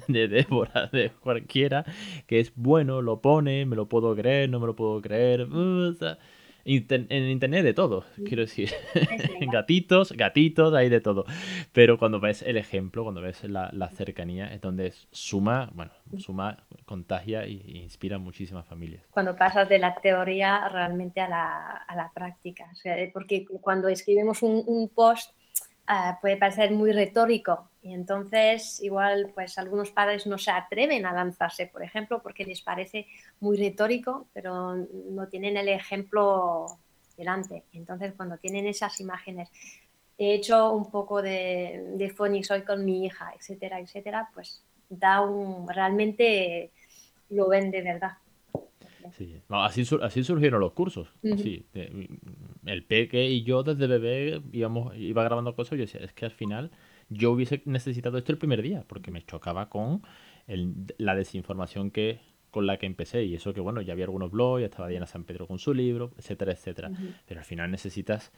de, 0.08 0.28
Débora, 0.28 0.88
de 0.92 1.10
cualquiera, 1.10 1.84
que 2.26 2.40
es 2.40 2.52
bueno, 2.54 3.02
lo 3.02 3.20
pone, 3.20 3.66
me 3.66 3.76
lo 3.76 3.88
puedo 3.88 4.14
creer, 4.14 4.48
no 4.48 4.60
me 4.60 4.66
lo 4.66 4.76
puedo 4.76 5.00
creer, 5.00 5.42
uh, 5.42 5.94
en 6.64 7.30
internet 7.30 7.64
de 7.64 7.74
todo, 7.74 8.04
quiero 8.24 8.42
decir. 8.42 8.70
gatitos, 9.52 10.12
gatitos, 10.12 10.74
hay 10.74 10.88
de 10.88 11.00
todo. 11.00 11.24
Pero 11.72 11.98
cuando 11.98 12.20
ves 12.20 12.42
el 12.42 12.56
ejemplo, 12.56 13.02
cuando 13.02 13.20
ves 13.20 13.44
la, 13.44 13.90
cercanía, 13.90 14.46
es 14.52 14.60
donde 14.60 14.92
suma, 15.10 15.70
bueno, 15.74 15.92
suma, 16.18 16.64
contagia 16.84 17.44
e 17.44 17.50
inspira 17.50 18.16
a 18.16 18.18
muchísimas 18.18 18.66
familias. 18.66 19.02
Cuando 19.10 19.36
pasas 19.36 19.68
de 19.68 19.78
la 19.78 19.94
teoría 19.96 20.68
realmente 20.68 21.20
a 21.20 21.28
la, 21.28 22.10
práctica. 22.14 22.70
porque 23.12 23.46
cuando 23.60 23.88
escribimos 23.88 24.42
un 24.42 24.90
post 24.94 25.32
Ah, 25.92 26.18
puede 26.20 26.36
parecer 26.36 26.70
muy 26.70 26.92
retórico 26.92 27.68
y 27.82 27.92
entonces 27.92 28.80
igual 28.80 29.32
pues 29.34 29.58
algunos 29.58 29.90
padres 29.90 30.24
no 30.24 30.38
se 30.38 30.52
atreven 30.52 31.04
a 31.04 31.12
lanzarse, 31.12 31.66
por 31.66 31.82
ejemplo, 31.82 32.22
porque 32.22 32.44
les 32.44 32.60
parece 32.60 33.08
muy 33.40 33.56
retórico, 33.56 34.28
pero 34.32 34.76
no 34.76 35.26
tienen 35.26 35.56
el 35.56 35.68
ejemplo 35.68 36.66
delante. 37.16 37.64
Entonces 37.72 38.12
cuando 38.16 38.36
tienen 38.36 38.68
esas 38.68 39.00
imágenes, 39.00 39.48
he 40.16 40.32
hecho 40.34 40.70
un 40.70 40.92
poco 40.92 41.22
de, 41.22 41.82
de 41.96 42.10
phonics 42.10 42.52
hoy 42.52 42.62
con 42.62 42.84
mi 42.84 43.06
hija, 43.06 43.32
etcétera, 43.36 43.80
etcétera, 43.80 44.30
pues 44.32 44.62
da 44.88 45.22
un, 45.22 45.68
realmente 45.68 46.70
lo 47.30 47.48
ven 47.48 47.72
de 47.72 47.82
verdad. 47.82 48.12
Sí. 49.18 49.42
así, 49.48 49.84
así 50.02 50.22
surgieron 50.22 50.60
los 50.60 50.72
cursos. 50.72 51.12
El 52.64 52.84
peque 52.84 53.28
y 53.28 53.42
yo 53.42 53.62
desde 53.62 53.86
bebé 53.86 54.42
íbamos, 54.52 54.96
iba 54.96 55.24
grabando 55.24 55.54
cosas 55.54 55.74
y 55.74 55.76
yo 55.76 55.82
decía, 55.82 56.00
es 56.02 56.12
que 56.12 56.24
al 56.26 56.30
final 56.30 56.70
yo 57.08 57.32
hubiese 57.32 57.62
necesitado 57.64 58.18
esto 58.18 58.32
el 58.32 58.38
primer 58.38 58.62
día, 58.62 58.84
porque 58.86 59.10
me 59.10 59.22
chocaba 59.22 59.68
con 59.68 60.02
la 60.46 61.14
desinformación 61.14 61.90
que 61.90 62.20
con 62.50 62.66
la 62.66 62.78
que 62.78 62.86
empecé. 62.86 63.24
Y 63.24 63.34
eso 63.34 63.52
que, 63.52 63.60
bueno, 63.60 63.80
ya 63.80 63.92
había 63.92 64.04
algunos 64.04 64.30
blogs, 64.30 64.60
ya 64.60 64.66
estaba 64.66 64.88
Diana 64.88 65.06
San 65.06 65.24
Pedro 65.24 65.46
con 65.46 65.58
su 65.58 65.72
libro, 65.72 66.12
etcétera, 66.18 66.52
etcétera. 66.52 66.90
Pero 67.26 67.40
al 67.40 67.46
final 67.46 67.70
necesitas, 67.70 68.32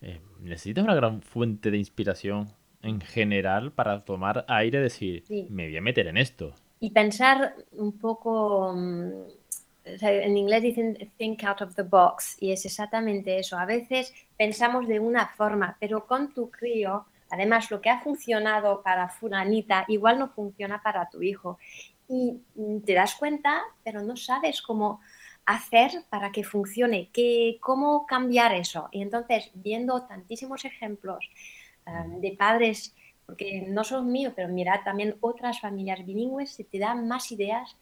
eh, 0.00 0.20
necesitas 0.40 0.84
una 0.84 0.94
gran 0.94 1.22
fuente 1.22 1.70
de 1.70 1.78
inspiración 1.78 2.48
en 2.82 3.00
general 3.00 3.72
para 3.72 4.04
tomar 4.04 4.44
aire 4.48 4.78
y 4.78 4.82
decir, 4.82 5.24
me 5.50 5.66
voy 5.66 5.76
a 5.76 5.82
meter 5.82 6.06
en 6.06 6.16
esto. 6.16 6.54
Y 6.80 6.90
pensar 6.90 7.56
un 7.72 7.98
poco 7.98 8.76
mm, 10.00 10.04
en 10.04 10.36
inglés 10.36 10.62
dicen 10.62 11.12
think 11.16 11.44
out 11.44 11.62
of 11.62 11.74
the 11.74 11.82
box 11.82 12.36
y 12.40 12.52
es 12.52 12.64
exactamente 12.64 13.38
eso. 13.38 13.58
A 13.58 13.66
veces 13.66 14.12
pensamos 14.36 14.86
de 14.88 15.00
una 15.00 15.28
forma, 15.28 15.76
pero 15.80 16.06
con 16.06 16.32
tu 16.34 16.50
crío, 16.50 17.06
además 17.30 17.70
lo 17.70 17.80
que 17.80 17.90
ha 17.90 18.00
funcionado 18.00 18.82
para 18.82 19.08
fulanita 19.08 19.84
igual 19.88 20.18
no 20.18 20.28
funciona 20.28 20.82
para 20.82 21.08
tu 21.08 21.22
hijo. 21.22 21.58
Y 22.08 22.40
te 22.86 22.94
das 22.94 23.14
cuenta, 23.16 23.62
pero 23.84 24.02
no 24.02 24.16
sabes 24.16 24.62
cómo 24.62 25.00
hacer 25.48 25.90
para 26.10 26.30
que 26.30 26.44
funcione, 26.44 27.08
que, 27.10 27.56
cómo 27.60 28.06
cambiar 28.06 28.54
eso. 28.54 28.88
Y 28.92 29.00
entonces, 29.00 29.50
viendo 29.54 30.02
tantísimos 30.02 30.66
ejemplos 30.66 31.30
um, 31.86 32.20
de 32.20 32.32
padres, 32.32 32.94
porque 33.24 33.64
no 33.66 33.82
son 33.82 34.12
míos, 34.12 34.34
pero 34.36 34.48
mira 34.48 34.82
también 34.84 35.16
otras 35.20 35.60
familias 35.60 36.04
bilingües, 36.04 36.50
se 36.50 36.64
te 36.64 36.78
dan 36.78 37.08
más 37.08 37.32
ideas 37.32 37.76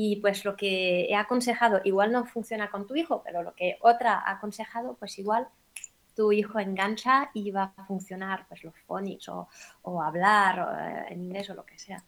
y 0.00 0.14
pues 0.14 0.44
lo 0.44 0.54
que 0.54 1.06
he 1.06 1.16
aconsejado 1.16 1.80
igual 1.82 2.12
no 2.12 2.24
funciona 2.24 2.70
con 2.70 2.86
tu 2.86 2.94
hijo, 2.94 3.20
pero 3.24 3.42
lo 3.42 3.52
que 3.56 3.78
otra 3.80 4.14
ha 4.14 4.30
aconsejado, 4.30 4.94
pues 4.94 5.18
igual 5.18 5.48
tu 6.14 6.30
hijo 6.30 6.60
engancha 6.60 7.32
y 7.34 7.50
va 7.50 7.74
a 7.76 7.84
funcionar 7.84 8.46
pues 8.46 8.62
los 8.62 8.74
phonics 8.86 9.28
o, 9.28 9.48
o 9.82 10.00
hablar 10.00 11.08
eh, 11.08 11.12
en 11.12 11.24
inglés 11.24 11.50
o 11.50 11.54
lo 11.54 11.66
que 11.66 11.76
sea. 11.80 12.04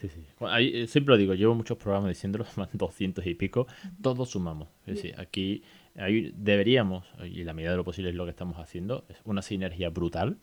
Sí, 0.00 0.08
sí. 0.10 0.24
Eh, 0.60 0.86
siempre 0.86 1.14
lo 1.14 1.18
digo, 1.18 1.34
llevo 1.34 1.56
muchos 1.56 1.76
programas 1.76 2.10
diciéndolo, 2.10 2.46
más 2.56 2.68
200 2.72 3.26
y 3.26 3.34
pico, 3.34 3.66
todos 4.00 4.30
sumamos. 4.30 4.68
Es 4.86 4.94
decir, 4.94 5.18
aquí 5.18 5.64
Ahí 5.96 6.32
deberíamos, 6.34 7.04
y 7.22 7.44
la 7.44 7.52
medida 7.52 7.72
de 7.72 7.76
lo 7.76 7.84
posible 7.84 8.10
es 8.10 8.16
lo 8.16 8.24
que 8.24 8.30
estamos 8.30 8.58
haciendo, 8.58 9.04
es 9.10 9.20
una 9.24 9.42
sinergia 9.42 9.90
brutal, 9.90 10.38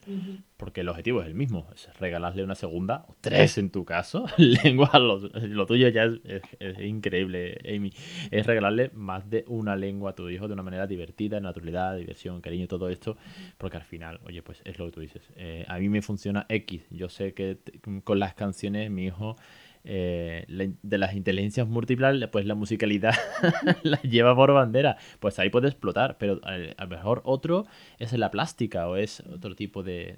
porque 0.58 0.82
el 0.82 0.90
objetivo 0.90 1.22
es 1.22 1.28
el 1.28 1.34
mismo, 1.34 1.68
es 1.74 1.90
regalarle 2.00 2.44
una 2.44 2.54
segunda, 2.54 3.06
o 3.08 3.16
tres 3.20 3.58
en 3.58 3.72
tu 3.72 3.84
caso, 3.84 4.26
lengua, 4.38 4.92
lo, 5.00 5.18
lo 5.18 5.66
tuyo 5.66 5.88
ya 5.90 6.04
es, 6.04 6.44
increíble, 6.80 7.58
Amy, 7.68 7.92
es 8.30 8.46
regalarle 8.46 8.92
más 8.94 9.28
de 9.28 9.44
una 9.48 9.76
lengua 9.76 10.12
a 10.12 10.16
tu 10.16 10.30
hijo 10.30 10.48
de 10.48 10.54
una 10.54 10.64
manera 10.64 10.86
divertida, 10.86 11.40
naturalidad, 11.40 11.98
diversión, 11.98 12.42
cariño, 12.42 12.68
todo 12.68 12.90
esto, 12.90 13.18
porque 13.58 13.78
al 13.78 13.84
final, 13.84 14.20
oye, 14.26 14.44
pues 14.44 14.62
es 14.66 14.78
lo 14.78 14.86
que 14.86 14.92
tú 14.92 15.00
dices, 15.02 15.24
eh, 15.36 15.66
a 15.68 15.80
mí 15.80 15.90
me 15.90 16.04
funciona 16.04 16.46
X, 16.48 16.86
yo 16.92 17.10
sé 17.10 17.34
que 17.34 17.58
con 18.04 18.20
las 18.20 18.36
canciones 18.36 18.92
mi 18.92 19.06
hijo 19.06 19.36
eh, 19.84 20.46
de 20.48 20.98
las 20.98 21.14
inteligencias 21.16 21.68
múltiples, 21.68 22.28
pues 22.28 22.46
la 22.46 22.56
musicalidad 22.56 23.14
la 23.84 24.02
lleva 24.02 24.36
por 24.36 24.54
bandera. 24.54 24.98
Pues 25.20 25.40
ahí 25.40 25.50
puede 25.50 25.68
explotar, 25.68 26.18
pero 26.18 26.40
a 26.44 26.84
lo 26.84 26.88
mejor 26.88 27.22
otro 27.26 27.66
es 27.98 28.14
la 28.14 28.32
plástica 28.32 28.88
o 28.88 28.96
es 28.96 29.22
otro 29.22 29.56
tipo 29.56 29.84
de, 29.84 30.18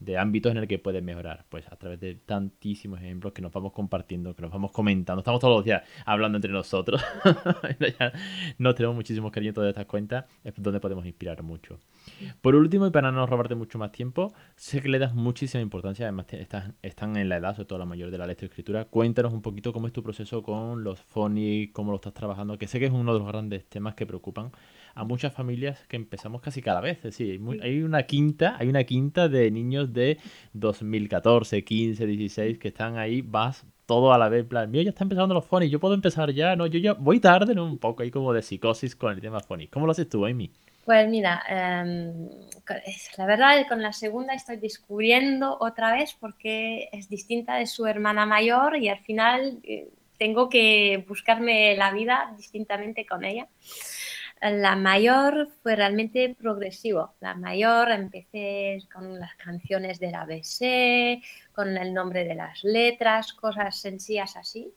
de 0.00 0.18
ámbitos 0.18 0.52
en 0.52 0.58
el 0.58 0.68
que 0.68 0.78
puedes 0.78 1.02
mejorar. 1.02 1.44
Pues 1.48 1.66
a 1.70 1.76
través 1.76 2.00
de 2.00 2.14
tantísimos 2.14 3.00
ejemplos 3.00 3.32
que 3.32 3.42
nos 3.42 3.52
vamos 3.52 3.72
compartiendo, 3.72 4.34
que 4.34 4.42
nos 4.42 4.50
vamos 4.50 4.72
comentando. 4.72 5.20
Estamos 5.20 5.40
todos 5.40 5.56
los 5.56 5.64
días 5.64 5.82
hablando 6.04 6.36
entre 6.36 6.52
nosotros. 6.52 7.02
nos 8.58 8.74
tenemos 8.74 8.96
muchísimos 8.96 9.32
cariños 9.32 9.54
de 9.54 9.68
estas 9.68 9.86
cuentas, 9.86 10.24
es 10.42 10.54
donde 10.56 10.80
podemos 10.80 11.06
inspirar 11.06 11.42
mucho. 11.42 11.78
Por 12.40 12.54
último, 12.54 12.86
y 12.86 12.90
para 12.90 13.10
no 13.12 13.26
robarte 13.26 13.54
mucho 13.54 13.78
más 13.78 13.92
tiempo, 13.92 14.32
sé 14.56 14.80
que 14.80 14.88
le 14.88 14.98
das 14.98 15.14
muchísima 15.14 15.62
importancia, 15.62 16.06
además 16.06 16.26
están, 16.82 17.16
en 17.16 17.28
la 17.28 17.36
edad, 17.36 17.54
sobre 17.54 17.66
todo 17.66 17.78
la 17.78 17.84
mayor 17.84 18.10
de 18.10 18.18
la 18.18 18.26
lectoescritura. 18.26 18.86
Cuéntanos 18.86 19.32
un 19.32 19.42
poquito 19.42 19.72
cómo 19.72 19.86
es 19.86 19.92
tu 19.92 20.02
proceso 20.02 20.42
con 20.42 20.84
los 20.84 21.00
phonics, 21.00 21.72
cómo 21.72 21.90
lo 21.90 21.96
estás 21.96 22.14
trabajando, 22.14 22.58
que 22.58 22.66
sé 22.66 22.78
que 22.78 22.86
es 22.86 22.92
uno 22.92 23.12
de 23.12 23.18
los 23.18 23.28
grandes 23.28 23.66
temas 23.66 23.94
que 23.94 24.06
preocupan 24.06 24.50
a 24.94 25.04
muchas 25.04 25.32
familias 25.32 25.84
que 25.88 25.96
empezamos 25.96 26.40
casi 26.40 26.62
cada 26.62 26.80
vez. 26.80 26.98
Es 26.98 27.02
decir, 27.04 27.40
hay 27.62 27.82
una 27.82 28.04
quinta, 28.04 28.56
hay 28.58 28.68
una 28.68 28.84
quinta 28.84 29.28
de 29.28 29.50
niños 29.50 29.92
de 29.92 30.18
2014, 30.52 31.64
15, 31.64 32.06
16 32.06 32.58
que 32.58 32.68
están 32.68 32.96
ahí, 32.96 33.22
vas 33.22 33.66
todo 33.86 34.12
a 34.12 34.18
la 34.18 34.28
vez, 34.28 34.42
en 34.42 34.48
plan, 34.48 34.70
mío, 34.70 34.82
ya 34.82 34.90
está 34.90 35.04
empezando 35.04 35.34
los 35.34 35.44
phonics, 35.44 35.70
yo 35.70 35.80
puedo 35.80 35.94
empezar 35.94 36.30
ya, 36.32 36.56
no, 36.56 36.66
yo 36.66 36.78
ya 36.78 36.94
voy 36.94 37.20
tarde, 37.20 37.54
¿no? 37.54 37.64
Un 37.64 37.78
poco 37.78 38.02
ahí 38.02 38.10
como 38.10 38.32
de 38.32 38.42
psicosis 38.42 38.96
con 38.96 39.12
el 39.12 39.20
tema 39.20 39.40
phonics. 39.40 39.70
¿Cómo 39.70 39.86
lo 39.86 39.92
haces 39.92 40.08
tú, 40.08 40.24
Amy? 40.24 40.50
Pues 40.84 41.08
mira, 41.08 41.42
em, 41.48 42.28
la 43.16 43.26
verdad 43.26 43.66
con 43.68 43.82
la 43.82 43.92
segunda 43.92 44.34
estoy 44.34 44.56
descubriendo 44.56 45.56
otra 45.60 45.94
vez 45.94 46.14
porque 46.18 46.88
es 46.92 47.08
distinta 47.08 47.56
de 47.56 47.66
su 47.66 47.86
hermana 47.86 48.26
mayor 48.26 48.76
y 48.76 48.88
al 48.88 49.00
final 49.00 49.60
eh, 49.62 49.88
tengo 50.18 50.48
que 50.48 51.04
buscarme 51.08 51.76
la 51.76 51.90
vida 51.92 52.34
distintamente 52.36 53.06
con 53.06 53.24
ella 53.24 53.48
la 54.50 54.76
mayor 54.76 55.48
fue 55.62 55.76
realmente 55.76 56.34
progresivo. 56.38 57.14
La 57.20 57.34
mayor 57.34 57.90
empecé 57.90 58.78
con 58.92 59.18
las 59.18 59.34
canciones 59.36 59.98
del 59.98 60.14
ABC, 60.14 61.22
con 61.54 61.76
el 61.76 61.94
nombre 61.94 62.24
de 62.24 62.34
las 62.34 62.62
letras, 62.62 63.32
cosas 63.32 63.76
sencillas 63.76 64.36
así. 64.36 64.72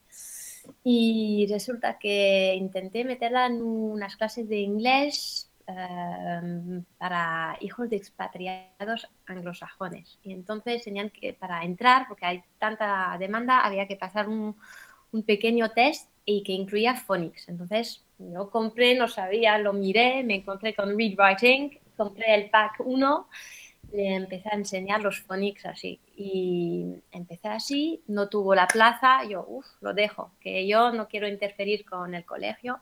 Y 0.84 1.48
resulta 1.50 1.98
que 1.98 2.56
intenté 2.56 3.04
meterla 3.04 3.48
en 3.48 3.62
unas 3.62 4.16
clases 4.16 4.48
de 4.50 4.58
inglés 4.58 5.47
em, 5.68 6.84
para 6.98 7.58
hijos 7.62 7.90
de 7.90 7.98
expatriados 7.98 9.10
anglosajones. 9.26 10.20
Y 10.24 10.34
entonces 10.34 10.84
tenían 10.84 11.10
que, 11.10 11.34
para 11.34 11.64
entrar, 11.64 12.08
porque 12.08 12.26
hay 12.26 12.44
tanta 12.60 13.16
demanda, 13.20 13.60
había 13.62 13.88
que 13.88 13.96
pasar 13.96 14.28
un, 14.30 14.56
un 15.12 15.24
pequeño 15.24 15.72
test 15.72 16.10
y 16.26 16.44
que 16.44 16.54
incluía 16.54 16.96
phonics. 16.96 17.48
Entonces 17.50 18.04
yo 18.18 18.50
compré, 18.50 18.96
no 18.96 19.08
sabía, 19.08 19.58
lo 19.58 19.74
miré, 19.74 20.24
me 20.24 20.36
encontré 20.36 20.74
con 20.74 20.98
Read 20.98 21.16
Writing, 21.18 21.80
compré 21.96 22.36
el 22.36 22.50
pack 22.50 22.82
1, 22.86 23.28
le 23.94 24.16
empecé 24.16 24.50
a 24.50 24.56
enseñar 24.56 25.02
los 25.02 25.22
phonics 25.22 25.66
así. 25.66 26.00
Y 26.16 26.96
empecé 27.12 27.48
así, 27.48 28.02
no 28.08 28.28
tuvo 28.28 28.56
la 28.56 28.68
plaza, 28.68 29.24
yo, 29.24 29.46
uff, 29.48 29.66
lo 29.82 29.94
dejo, 29.94 30.32
que 30.40 30.68
yo 30.68 30.92
no 30.92 31.08
quiero 31.08 31.28
interferir 31.28 31.86
con 31.86 32.14
el 32.14 32.26
colegio. 32.26 32.80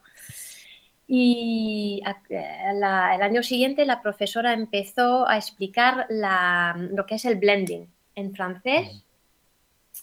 Y 1.07 2.01
el 2.29 2.83
año 2.83 3.43
siguiente 3.43 3.85
la 3.85 4.01
profesora 4.01 4.53
empezó 4.53 5.27
a 5.27 5.37
explicar 5.37 6.07
lo 6.09 7.05
que 7.05 7.15
es 7.15 7.25
el 7.25 7.35
blending 7.35 7.87
en 8.15 8.33
francés 8.33 9.03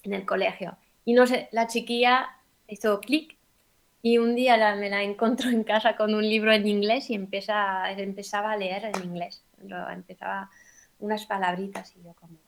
en 0.03 0.15
el 0.15 0.25
colegio. 0.25 0.77
Y 1.05 1.13
no 1.15 1.27
sé, 1.27 1.49
la 1.53 1.67
chiquilla 1.67 2.37
hizo 2.69 3.01
clic 3.01 3.37
y 4.01 4.19
un 4.19 4.35
día 4.35 4.57
la, 4.57 4.75
me 4.77 4.91
la 4.91 5.03
encontró 5.03 5.51
en 5.51 5.65
casa 5.65 5.97
con 5.97 6.15
un 6.15 6.23
libro 6.23 6.53
en 6.53 6.67
inglés 6.67 7.11
y 7.11 7.15
empieza, 7.15 7.91
empezaba 7.93 8.53
a 8.53 8.57
leer 8.57 8.87
en 8.87 9.05
inglés. 9.05 9.45
empezaba 9.91 10.51
unas 10.99 11.27
palabritas 11.27 11.95
y 11.97 12.03
yo 12.03 12.15
como, 12.15 12.39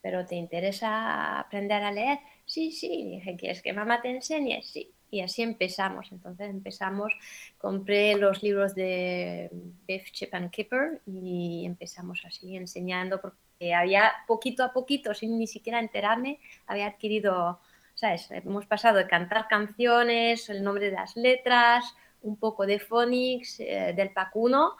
¿pero 0.00 0.26
te 0.26 0.36
interesa 0.36 1.38
aprender 1.38 1.82
a 1.82 1.92
leer? 1.92 2.18
Sí, 2.44 2.72
sí. 2.72 3.04
dije, 3.04 3.36
¿quieres 3.36 3.62
que 3.62 3.72
mamá 3.72 4.00
te 4.00 4.10
enseñe? 4.10 4.62
Sí. 4.62 4.92
Y 5.12 5.20
así 5.20 5.42
empezamos. 5.42 6.10
Entonces 6.10 6.50
empezamos, 6.50 7.12
compré 7.58 8.16
los 8.16 8.42
libros 8.42 8.74
de 8.74 9.48
Biff, 9.86 10.10
Chip 10.10 10.34
and 10.34 10.50
Kipper 10.50 11.02
y 11.06 11.64
empezamos 11.64 12.24
así 12.24 12.56
enseñando 12.56 13.20
porque 13.20 13.74
había 13.74 14.10
poquito 14.26 14.64
a 14.64 14.72
poquito, 14.72 15.14
sin 15.14 15.38
ni 15.38 15.46
siquiera 15.46 15.78
enterarme, 15.78 16.40
había 16.66 16.88
adquirido 16.88 17.60
Hemos 18.30 18.66
pasado 18.66 18.98
de 18.98 19.06
cantar 19.06 19.46
canciones, 19.46 20.48
el 20.48 20.64
nombre 20.64 20.86
de 20.86 20.92
las 20.92 21.14
letras, 21.16 21.94
un 22.22 22.36
poco 22.36 22.66
de 22.66 22.80
phonics 22.80 23.60
eh, 23.60 23.92
del 23.94 24.10
pack 24.10 24.34
1. 24.34 24.76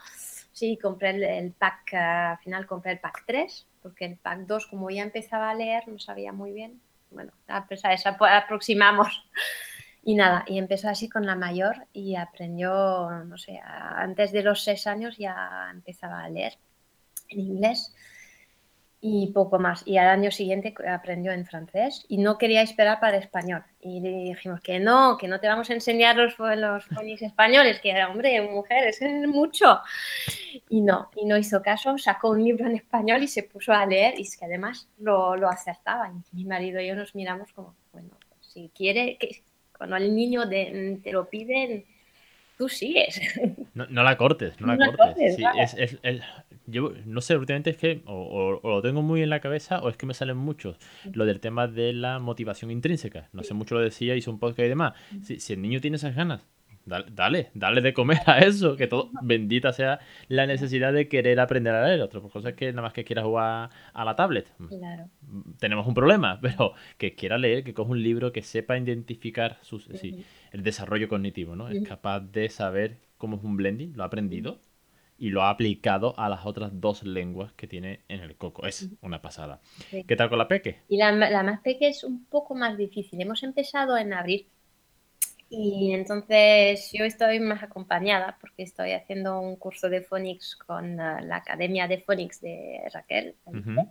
Sí, 0.52 0.76
compré 0.76 1.10
el, 1.38 1.52
pack, 1.52 1.94
al 1.94 2.38
final 2.38 2.66
compré 2.66 2.92
el 2.92 2.98
pack 2.98 3.22
3, 3.26 3.66
porque 3.80 4.06
el 4.06 4.16
pack 4.16 4.40
2, 4.40 4.66
como 4.66 4.90
ya 4.90 5.02
empezaba 5.02 5.50
a 5.50 5.54
leer, 5.54 5.86
no 5.86 6.00
sabía 6.00 6.32
muy 6.32 6.52
bien. 6.52 6.80
Bueno, 7.10 7.32
¿sabes? 7.46 8.04
aproximamos. 8.06 9.24
Y 10.04 10.14
nada, 10.16 10.44
y 10.48 10.58
empezó 10.58 10.88
así 10.88 11.08
con 11.08 11.26
la 11.26 11.36
mayor 11.36 11.86
y 11.92 12.16
aprendió, 12.16 13.10
no 13.24 13.38
sé, 13.38 13.60
antes 13.62 14.32
de 14.32 14.42
los 14.42 14.64
seis 14.64 14.86
años 14.88 15.16
ya 15.16 15.68
empezaba 15.70 16.24
a 16.24 16.28
leer 16.28 16.58
en 17.28 17.40
inglés 17.40 17.94
y 19.04 19.32
poco 19.32 19.58
más. 19.58 19.82
Y 19.86 19.98
al 19.98 20.08
año 20.08 20.30
siguiente 20.30 20.72
aprendió 20.88 21.32
en 21.32 21.44
francés 21.44 22.04
y 22.08 22.18
no 22.18 22.38
quería 22.38 22.62
esperar 22.62 23.00
para 23.00 23.16
el 23.16 23.22
español. 23.24 23.64
Y 23.80 24.00
le 24.00 24.10
dijimos 24.10 24.60
que 24.60 24.78
no, 24.78 25.18
que 25.18 25.26
no 25.26 25.40
te 25.40 25.48
vamos 25.48 25.68
a 25.70 25.74
enseñar 25.74 26.16
los, 26.16 26.38
los 26.38 26.84
españoles, 27.20 27.80
que 27.80 27.92
hombre, 28.04 28.40
mujer, 28.42 28.84
es 28.84 29.00
mucho. 29.28 29.80
Y 30.68 30.80
no, 30.82 31.10
y 31.16 31.26
no 31.26 31.36
hizo 31.36 31.62
caso, 31.62 31.98
sacó 31.98 32.30
un 32.30 32.44
libro 32.44 32.66
en 32.66 32.76
español 32.76 33.22
y 33.24 33.28
se 33.28 33.42
puso 33.42 33.72
a 33.72 33.84
leer 33.86 34.18
y 34.18 34.22
es 34.22 34.36
que 34.36 34.44
además 34.44 34.88
lo, 34.98 35.36
lo 35.36 35.48
acertaba. 35.48 36.12
Y 36.32 36.36
mi 36.36 36.44
marido 36.44 36.80
y 36.80 36.86
yo 36.86 36.94
nos 36.94 37.14
miramos 37.16 37.52
como, 37.52 37.74
bueno, 37.92 38.10
si 38.40 38.70
quiere, 38.72 39.16
que 39.18 39.42
cuando 39.88 39.96
el 39.96 40.14
niño 40.14 40.46
de, 40.46 41.00
te 41.02 41.10
lo 41.10 41.28
piden, 41.28 41.84
tú 42.56 42.68
sigues. 42.68 43.20
No, 43.74 43.86
no 43.86 44.02
la 44.02 44.18
cortes, 44.18 44.60
no 44.60 44.66
la 44.66 44.76
cortes. 44.86 45.34
sí, 45.34 45.42
es, 45.58 45.98
es, 46.02 46.20
yo 46.66 46.92
no 47.06 47.22
sé, 47.22 47.38
últimamente 47.38 47.70
es 47.70 47.78
que 47.78 48.02
o, 48.04 48.60
lo 48.62 48.82
tengo 48.82 49.00
muy 49.00 49.22
en 49.22 49.30
la 49.30 49.40
cabeza 49.40 49.80
o 49.82 49.88
es 49.88 49.96
que 49.96 50.04
me 50.04 50.12
salen 50.12 50.36
muchos 50.36 50.76
lo 51.14 51.24
del 51.24 51.40
tema 51.40 51.68
de 51.68 51.94
la 51.94 52.18
motivación 52.18 52.70
intrínseca. 52.70 53.30
No 53.32 53.42
sé 53.42 53.54
mucho 53.54 53.74
lo 53.74 53.80
decía, 53.80 54.14
hice 54.14 54.28
un 54.28 54.38
podcast 54.38 54.66
y 54.66 54.68
demás. 54.68 54.92
Si, 55.22 55.40
si 55.40 55.54
el 55.54 55.62
niño 55.62 55.80
tiene 55.80 55.96
esas 55.96 56.14
ganas, 56.14 56.46
dale, 56.84 57.50
dale, 57.54 57.80
de 57.80 57.94
comer 57.94 58.20
a 58.26 58.38
eso, 58.38 58.76
que 58.76 58.86
todo, 58.86 59.10
bendita 59.22 59.72
sea 59.72 60.00
la 60.28 60.46
necesidad 60.46 60.92
de 60.92 61.08
querer 61.08 61.40
aprender 61.40 61.74
a 61.74 61.86
leer. 61.86 62.00
Otra 62.00 62.20
cosa 62.20 62.50
es 62.50 62.54
que 62.54 62.70
nada 62.72 62.82
más 62.82 62.92
que 62.92 63.04
quiera 63.04 63.22
jugar 63.22 63.70
a 63.92 64.04
la 64.04 64.16
tablet. 64.16 64.46
Claro. 64.68 65.08
Tenemos 65.58 65.86
un 65.86 65.94
problema, 65.94 66.38
pero 66.42 66.74
que 66.98 67.14
quiera 67.14 67.38
leer, 67.38 67.64
que 67.64 67.74
coja 67.74 67.90
un 67.90 68.02
libro, 68.02 68.32
que 68.32 68.42
sepa 68.42 68.78
identificar 68.78 69.58
sus, 69.62 69.88
el 69.88 70.62
desarrollo 70.62 71.08
cognitivo, 71.08 71.56
¿no? 71.56 71.68
Es 71.68 71.86
capaz 71.86 72.20
de 72.20 72.48
saber 72.48 72.98
cómo 73.18 73.36
es 73.36 73.44
un 73.44 73.56
blending, 73.56 73.96
lo 73.96 74.02
ha 74.02 74.06
aprendido 74.06 74.60
y 75.22 75.30
lo 75.30 75.42
ha 75.42 75.50
aplicado 75.50 76.18
a 76.18 76.28
las 76.28 76.46
otras 76.46 76.80
dos 76.80 77.04
lenguas 77.04 77.52
que 77.52 77.68
tiene 77.68 78.00
en 78.08 78.22
el 78.22 78.34
coco. 78.34 78.66
Es 78.66 78.90
una 79.02 79.22
pasada. 79.22 79.60
¿Qué 79.90 80.16
tal 80.16 80.28
con 80.28 80.36
la 80.36 80.48
peque? 80.48 80.80
Y 80.88 80.96
la, 80.96 81.12
más 81.12 81.60
peque 81.60 81.86
es 81.86 82.02
un 82.02 82.24
poco 82.24 82.56
más 82.56 82.76
difícil. 82.76 83.20
Hemos 83.20 83.44
empezado 83.44 83.96
en 83.96 84.12
abril 84.12 84.48
y 85.54 85.92
entonces 85.92 86.90
yo 86.92 87.04
estoy 87.04 87.38
más 87.38 87.62
acompañada 87.62 88.38
porque 88.40 88.62
estoy 88.62 88.92
haciendo 88.92 89.38
un 89.38 89.56
curso 89.56 89.90
de 89.90 90.00
phonics 90.00 90.56
con 90.56 90.94
uh, 90.94 91.20
la 91.20 91.36
Academia 91.36 91.86
de 91.86 91.98
Phonics 91.98 92.40
de 92.40 92.80
Raquel. 92.92 93.36
Uh 93.44 93.84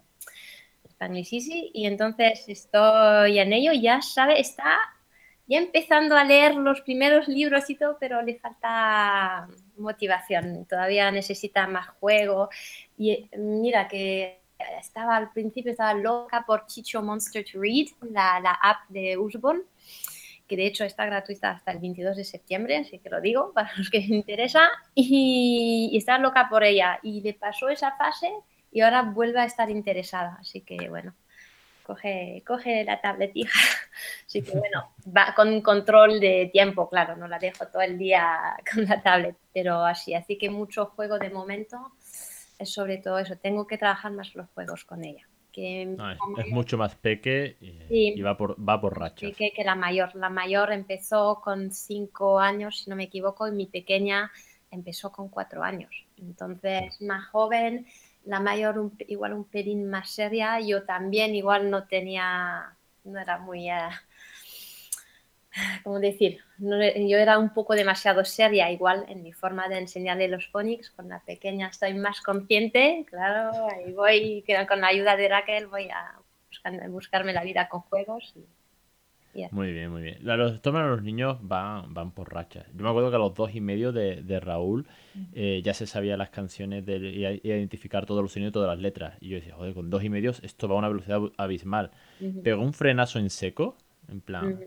y 1.73 1.87
entonces 1.87 2.47
estoy 2.47 3.39
en 3.39 3.53
ello, 3.53 3.71
ya 3.73 4.03
sabe, 4.03 4.39
está 4.39 4.77
ya 5.47 5.57
empezando 5.57 6.15
a 6.15 6.23
leer 6.23 6.53
los 6.53 6.81
primeros 6.81 7.27
libros 7.27 7.69
y 7.71 7.75
todo, 7.75 7.97
pero 7.99 8.21
le 8.21 8.37
falta 8.37 9.47
motivación, 9.77 10.65
todavía 10.65 11.09
necesita 11.09 11.65
más 11.65 11.89
juego. 11.99 12.49
Y 12.97 13.27
mira 13.35 13.87
que 13.87 14.41
estaba 14.79 15.17
al 15.17 15.31
principio, 15.31 15.71
estaba 15.71 15.95
loca 15.95 16.43
por 16.45 16.67
Chicho 16.67 17.01
Monster 17.01 17.43
to 17.43 17.59
Read, 17.59 17.87
la, 18.11 18.39
la 18.39 18.51
app 18.51 18.87
de 18.89 19.17
Usborne, 19.17 19.63
que 20.51 20.57
de 20.57 20.67
hecho 20.67 20.83
está 20.83 21.05
gratuita 21.05 21.51
hasta 21.51 21.71
el 21.71 21.79
22 21.79 22.17
de 22.17 22.25
septiembre, 22.25 22.75
así 22.75 22.99
que 22.99 23.09
lo 23.09 23.21
digo 23.21 23.53
para 23.53 23.71
los 23.77 23.89
que 23.89 23.99
les 23.99 24.09
interesa, 24.09 24.69
y, 24.93 25.89
y 25.93 25.97
estaba 25.97 26.19
loca 26.19 26.49
por 26.49 26.65
ella. 26.65 26.99
Y 27.03 27.21
le 27.21 27.33
pasó 27.33 27.69
esa 27.69 27.93
fase 27.93 28.29
y 28.69 28.81
ahora 28.81 29.03
vuelve 29.03 29.39
a 29.39 29.45
estar 29.45 29.69
interesada, 29.69 30.37
así 30.41 30.59
que 30.59 30.89
bueno 30.89 31.13
coge, 31.83 32.43
coge 32.45 32.83
la 32.83 32.99
tablet, 33.01 33.31
hija. 33.33 33.59
Así 34.25 34.41
que 34.41 34.57
bueno, 34.57 34.93
va 35.05 35.33
con 35.35 35.61
control 35.61 36.19
de 36.19 36.49
tiempo, 36.51 36.89
claro, 36.89 37.15
no 37.17 37.27
la 37.27 37.37
dejo 37.37 37.67
todo 37.67 37.81
el 37.81 37.97
día 37.97 38.55
con 38.73 38.85
la 38.85 39.01
tablet, 39.01 39.35
pero 39.53 39.83
así, 39.83 40.13
así 40.13 40.37
que 40.37 40.49
mucho 40.49 40.85
juego 40.85 41.19
de 41.19 41.29
momento 41.29 41.91
es 42.57 42.71
sobre 42.71 42.97
todo 42.97 43.19
eso, 43.19 43.35
tengo 43.37 43.67
que 43.67 43.77
trabajar 43.77 44.11
más 44.11 44.35
los 44.35 44.49
juegos 44.51 44.85
con 44.85 45.03
ella. 45.03 45.27
Que 45.51 45.83
es, 45.83 46.47
mucho 46.47 46.77
más 46.77 46.95
peque 46.95 47.57
y, 47.89 48.21
va 48.21 48.37
por, 48.37 48.55
va 48.57 48.79
por 48.79 48.97
rachas. 48.97 49.35
Que, 49.35 49.51
que 49.51 49.63
la 49.63 49.75
mayor. 49.75 50.15
La 50.15 50.29
mayor 50.29 50.71
empezó 50.71 51.41
con 51.43 51.71
cinco 51.71 52.39
años, 52.39 52.79
si 52.79 52.89
no 52.89 52.95
me 52.95 53.03
equivoco, 53.03 53.47
y 53.47 53.51
mi 53.51 53.65
pequeña 53.65 54.31
empezó 54.71 55.11
con 55.11 55.29
cuatro 55.29 55.63
años. 55.63 55.91
Entonces, 56.17 57.01
más 57.01 57.27
joven, 57.27 57.85
la 58.23 58.39
mayor 58.39 58.91
igual 59.07 59.33
un 59.33 59.45
pelín 59.45 59.89
más 59.89 60.09
seria, 60.11 60.59
yo 60.59 60.83
también 60.83 61.35
igual 61.35 61.69
no 61.69 61.87
tenía, 61.87 62.77
no 63.03 63.19
era 63.19 63.37
muy, 63.39 63.69
uh, 63.69 63.89
¿cómo 65.83 65.99
decir? 65.99 66.39
yo 66.59 67.17
era 67.17 67.39
un 67.39 67.53
poco 67.53 67.73
demasiado 67.73 68.23
seria 68.23 68.71
igual 68.71 69.05
en 69.07 69.23
mi 69.23 69.33
forma 69.33 69.67
de 69.67 69.79
enseñarle 69.79 70.27
los 70.27 70.47
phonics, 70.47 70.91
con 70.91 71.09
la 71.09 71.19
pequeña 71.19 71.67
estoy 71.67 71.93
más 71.93 72.21
consciente, 72.21 73.05
claro, 73.09 73.67
ahí 73.69 73.91
voy, 73.93 74.43
con 74.67 74.81
la 74.81 74.87
ayuda 74.87 75.15
de 75.15 75.27
Raquel 75.27 75.67
voy 75.67 75.89
a 75.89 76.19
buscarme 76.89 77.33
la 77.33 77.43
vida 77.43 77.67
con 77.69 77.81
juegos. 77.81 78.33
Y, 78.35 78.45
muy 79.51 79.71
bien, 79.71 79.89
muy 79.91 80.01
bien. 80.01 80.17
Los 80.21 80.61
toman 80.61 80.89
los 80.89 81.03
niños 81.03 81.37
van, 81.41 81.93
van 81.93 82.11
por 82.11 82.33
rachas. 82.33 82.65
Yo 82.73 82.83
me 82.83 82.89
acuerdo 82.89 83.09
que 83.09 83.15
a 83.15 83.19
los 83.19 83.33
dos 83.33 83.55
y 83.55 83.61
medio 83.61 83.91
de, 83.93 84.39
Raúl 84.39 84.87
eh, 85.33 85.61
ya 85.63 85.73
se 85.73 85.87
sabía 85.87 86.17
las 86.17 86.29
canciones 86.29 86.85
de, 86.85 86.97
y, 86.97 87.25
identificar 87.47 88.05
todos 88.05 88.21
los 88.21 88.33
sonidos 88.33 88.51
y 88.51 88.53
todas 88.53 88.69
las 88.69 88.79
letras. 88.79 89.17
Y 89.21 89.29
yo 89.29 89.35
decía, 89.35 89.55
joder, 89.55 89.73
con 89.73 89.89
dos 89.89 90.03
y 90.03 90.09
medio 90.09 90.31
esto 90.31 90.67
va 90.67 90.75
a 90.75 90.79
una 90.79 90.89
velocidad 90.89 91.21
abismal. 91.37 91.91
Pegó 92.43 92.61
un 92.61 92.73
frenazo 92.73 93.19
en 93.19 93.29
seco. 93.29 93.77
En 94.07 94.21
plan, 94.21 94.59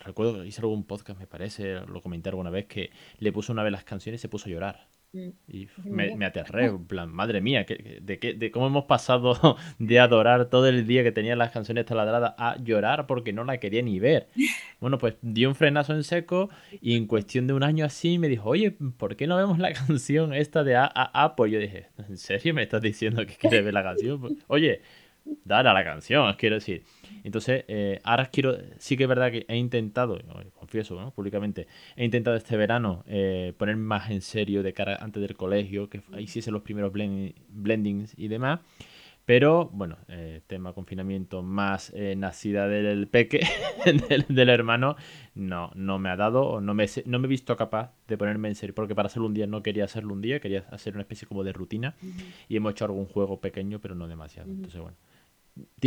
recuerdo 0.00 0.42
que 0.42 0.48
hice 0.48 0.60
algún 0.60 0.84
podcast, 0.84 1.18
me 1.18 1.26
parece, 1.26 1.80
lo 1.86 2.02
comenté 2.02 2.28
alguna 2.28 2.50
vez, 2.50 2.66
que 2.66 2.90
le 3.18 3.32
puso 3.32 3.52
una 3.52 3.62
vez 3.62 3.72
las 3.72 3.84
canciones 3.84 4.20
y 4.20 4.22
se 4.22 4.28
puso 4.28 4.46
a 4.46 4.52
llorar. 4.52 4.88
Mm. 5.14 5.28
Y 5.46 5.68
me, 5.84 6.24
aterré, 6.24 6.66
en 6.66 6.86
plan, 6.86 7.12
madre 7.12 7.42
mía, 7.42 7.66
de, 8.00 8.18
qué, 8.18 8.32
de 8.32 8.50
cómo 8.50 8.66
hemos 8.66 8.84
pasado 8.84 9.56
de 9.78 10.00
adorar 10.00 10.48
todo 10.48 10.68
el 10.68 10.86
día 10.86 11.02
que 11.02 11.12
tenía 11.12 11.36
las 11.36 11.50
canciones 11.50 11.84
taladradas 11.84 12.34
a 12.38 12.56
llorar 12.62 13.06
porque 13.06 13.32
no 13.32 13.44
la 13.44 13.58
quería 13.58 13.82
ni 13.82 13.98
ver. 14.00 14.28
Bueno, 14.80 14.98
pues 14.98 15.14
dio 15.22 15.48
un 15.48 15.54
frenazo 15.54 15.94
en 15.94 16.02
seco 16.02 16.50
y 16.80 16.96
en 16.96 17.06
cuestión 17.06 17.46
de 17.46 17.52
un 17.52 17.62
año 17.62 17.84
así 17.84 18.18
me 18.18 18.26
dijo, 18.26 18.48
oye, 18.48 18.72
¿por 18.96 19.14
qué 19.14 19.28
no 19.28 19.36
vemos 19.36 19.60
la 19.60 19.72
canción 19.86 20.34
esta 20.34 20.64
de 20.64 20.74
A, 20.74 20.90
A, 20.92 21.22
A? 21.22 21.36
Pues 21.36 21.52
yo 21.52 21.60
dije, 21.60 21.86
¿en 22.08 22.16
serio 22.16 22.52
me 22.52 22.64
estás 22.64 22.82
diciendo 22.82 23.24
que 23.24 23.34
quieres 23.36 23.64
ver 23.64 23.74
la 23.74 23.84
canción? 23.84 24.20
Pues, 24.20 24.32
oye, 24.48 24.82
dale 25.44 25.68
a 25.68 25.72
la 25.72 25.84
canción, 25.84 26.32
quiero 26.34 26.56
decir. 26.56 26.84
Entonces, 27.24 27.64
eh, 27.68 28.00
ahora 28.04 28.26
quiero, 28.26 28.56
sí 28.78 28.96
que 28.96 29.04
es 29.04 29.08
verdad 29.08 29.30
que 29.30 29.44
he 29.48 29.56
intentado, 29.56 30.18
confieso 30.54 31.00
¿no? 31.00 31.12
públicamente, 31.12 31.66
he 31.96 32.04
intentado 32.04 32.36
este 32.36 32.56
verano 32.56 33.04
eh, 33.06 33.52
ponerme 33.56 33.84
más 33.84 34.10
en 34.10 34.22
serio 34.22 34.62
de 34.62 34.72
cara 34.72 34.96
antes 35.00 35.22
del 35.22 35.36
colegio, 35.36 35.88
que 35.88 36.02
hiciese 36.18 36.50
los 36.50 36.62
primeros 36.62 36.92
blendings 36.92 38.14
y 38.18 38.28
demás. 38.28 38.60
Pero 39.24 39.70
bueno, 39.72 39.98
eh, 40.08 40.40
tema 40.48 40.72
confinamiento 40.72 41.44
más 41.44 41.94
nacida 42.16 42.66
del 42.66 43.06
peque, 43.06 43.46
del, 44.28 44.48
hermano, 44.48 44.96
no, 45.36 45.70
no 45.76 46.00
me 46.00 46.08
ha 46.08 46.16
dado, 46.16 46.42
o 46.42 46.60
no 46.60 46.74
me, 46.74 46.86
no 47.06 47.20
me 47.20 47.26
he 47.26 47.28
visto 47.28 47.56
capaz 47.56 47.92
de 48.08 48.18
ponerme 48.18 48.48
en 48.48 48.56
serio, 48.56 48.74
porque 48.74 48.96
para 48.96 49.06
hacerlo 49.06 49.28
un 49.28 49.34
día 49.34 49.46
no 49.46 49.62
quería 49.62 49.84
hacerlo 49.84 50.12
un 50.12 50.22
día, 50.22 50.40
quería 50.40 50.64
hacer 50.72 50.94
una 50.94 51.02
especie 51.02 51.28
como 51.28 51.44
de 51.44 51.52
rutina, 51.52 51.94
y 52.48 52.56
hemos 52.56 52.72
hecho 52.72 52.84
algún 52.84 53.06
juego 53.06 53.40
pequeño, 53.40 53.78
pero 53.78 53.94
no 53.94 54.08
demasiado. 54.08 54.50
Entonces, 54.50 54.80
bueno, 54.80 54.96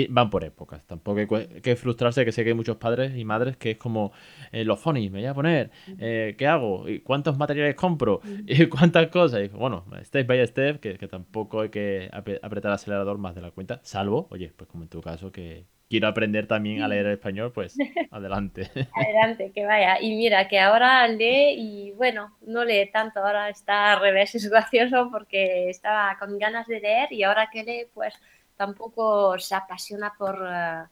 van 0.10 0.30
por 0.30 0.44
épocas. 0.44 0.86
Tampoco 0.86 1.36
hay 1.36 1.48
que 1.62 1.76
frustrarse, 1.76 2.26
que 2.26 2.32
sé 2.32 2.44
que 2.44 2.50
hay 2.50 2.56
muchos 2.56 2.78
padres 2.78 3.16
y 3.16 3.26
madres 3.26 3.58
que 3.58 3.72
es 3.72 3.78
como 3.78 4.12
eh, 4.52 4.64
los 4.64 4.80
phonies, 4.80 5.12
me 5.12 5.20
voy 5.20 5.28
a 5.28 5.34
poner, 5.34 5.72
eh, 6.00 6.36
¿qué 6.38 6.48
hago? 6.48 6.88
¿Y 6.88 7.00
¿Cuántos 7.00 7.38
materiales 7.38 7.76
compro? 7.76 8.22
¿Y 8.46 8.68
cuántas 8.68 9.08
cosas? 9.08 9.42
Y 9.44 9.48
bueno, 9.50 9.86
step 10.04 10.28
by 10.28 10.46
step, 10.48 10.80
que, 10.80 10.98
que 10.98 11.08
tampoco 11.08 11.62
hay 11.62 11.70
que 11.70 12.10
apretar 12.12 12.70
el 12.70 12.76
acelerador 12.76 13.18
más 13.18 13.36
de 13.36 13.42
la 13.42 13.52
cuenta, 13.52 13.80
salvo, 13.84 14.28
oye, 14.32 14.54
pues 14.56 14.70
como 14.70 14.84
en 14.84 14.90
tu 14.90 15.02
caso, 15.02 15.32
que 15.32 15.66
quiero 15.90 16.08
aprender 16.08 16.48
también 16.48 16.82
a 16.82 16.88
leer 16.88 17.08
español, 17.08 17.52
pues 17.54 17.78
adelante. 18.12 18.70
Adelante, 18.94 19.52
que 19.54 19.66
vaya. 19.66 20.00
Y 20.02 20.16
mira, 20.16 20.48
que 20.48 20.60
ahora 20.60 21.08
lee 21.08 21.56
y 21.58 21.92
bueno, 21.92 22.36
no 22.42 22.64
lee 22.66 22.90
tanto, 22.92 23.20
ahora 23.20 23.50
está 23.50 23.94
al 23.94 24.02
revés, 24.02 24.36
es 24.36 24.50
gracioso 24.50 25.10
porque 25.12 25.70
estaba 25.70 26.18
con 26.20 26.38
ganas 26.38 26.68
de 26.68 26.80
leer 26.80 27.12
y 27.12 27.24
ahora 27.24 27.50
que 27.52 27.64
lee, 27.64 27.88
pues 27.94 28.14
tampoco 28.58 29.38
se 29.40 29.56
apasiona 29.56 30.14
por, 30.18 30.48
eh, 30.50 30.84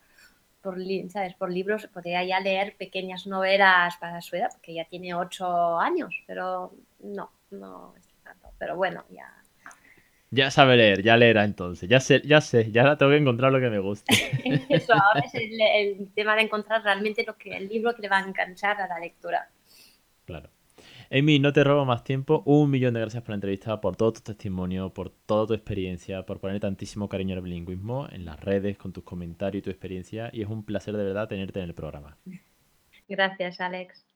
por, 0.61 0.77
¿sabes? 1.09 1.33
por 1.35 1.51
libros, 1.51 1.87
podría 1.87 2.23
ya 2.23 2.39
leer 2.39 2.75
pequeñas 2.77 3.27
novelas 3.27 3.97
para 3.97 4.21
su 4.21 4.35
edad, 4.35 4.49
porque 4.51 4.73
ya 4.73 4.85
tiene 4.85 5.13
ocho 5.13 5.79
años, 5.79 6.13
pero 6.25 6.73
no, 6.99 7.31
no 7.51 7.93
tanto. 8.23 8.49
Pero 8.57 8.75
bueno, 8.75 9.03
ya. 9.09 9.31
Ya 10.31 10.49
sabe 10.49 10.77
leer, 10.77 11.03
ya 11.03 11.15
leerá 11.15 11.43
entonces. 11.43 11.87
Ya 11.87 11.99
sé, 11.99 12.21
ya 12.25 12.41
sé, 12.41 12.71
ya 12.71 12.97
tengo 12.97 13.11
que 13.11 13.17
encontrar 13.17 13.51
lo 13.51 13.59
que 13.59 13.69
me 13.69 13.79
guste. 13.79 14.13
Eso, 14.69 14.93
ahora 14.93 15.19
es 15.25 15.35
el, 15.35 15.61
el, 15.61 16.13
tema 16.13 16.35
de 16.35 16.41
encontrar 16.41 16.83
realmente 16.83 17.23
lo 17.23 17.37
que 17.37 17.55
el 17.55 17.67
libro 17.67 17.93
que 17.93 18.01
le 18.01 18.09
va 18.09 18.17
a 18.17 18.25
enganchar 18.25 18.81
a 18.81 18.87
la 18.87 18.99
lectura. 18.99 19.47
Claro. 20.25 20.49
Amy, 21.15 21.37
no 21.37 21.53
te 21.53 21.63
robo 21.63 21.85
más 21.85 22.03
tiempo. 22.03 22.41
Un 22.47 22.71
millón 22.71 22.95
de 22.95 22.99
gracias 23.01 23.21
por 23.21 23.29
la 23.29 23.35
entrevista, 23.35 23.79
por 23.79 23.95
todo 23.95 24.13
tu 24.13 24.21
testimonio, 24.21 24.95
por 24.95 25.11
toda 25.11 25.45
tu 25.45 25.53
experiencia, 25.53 26.25
por 26.25 26.39
poner 26.39 26.59
tantísimo 26.59 27.07
cariño 27.07 27.35
al 27.35 27.43
bilingüismo 27.43 28.07
en 28.11 28.25
las 28.25 28.39
redes, 28.39 28.79
con 28.79 28.93
tus 28.93 29.03
comentarios 29.03 29.59
y 29.59 29.61
tu 29.61 29.69
experiencia. 29.69 30.31
Y 30.33 30.41
es 30.41 30.47
un 30.47 30.65
placer 30.65 30.97
de 30.97 31.03
verdad 31.03 31.27
tenerte 31.27 31.59
en 31.59 31.65
el 31.65 31.75
programa. 31.75 32.17
Gracias, 33.07 33.61
Alex. 33.61 34.07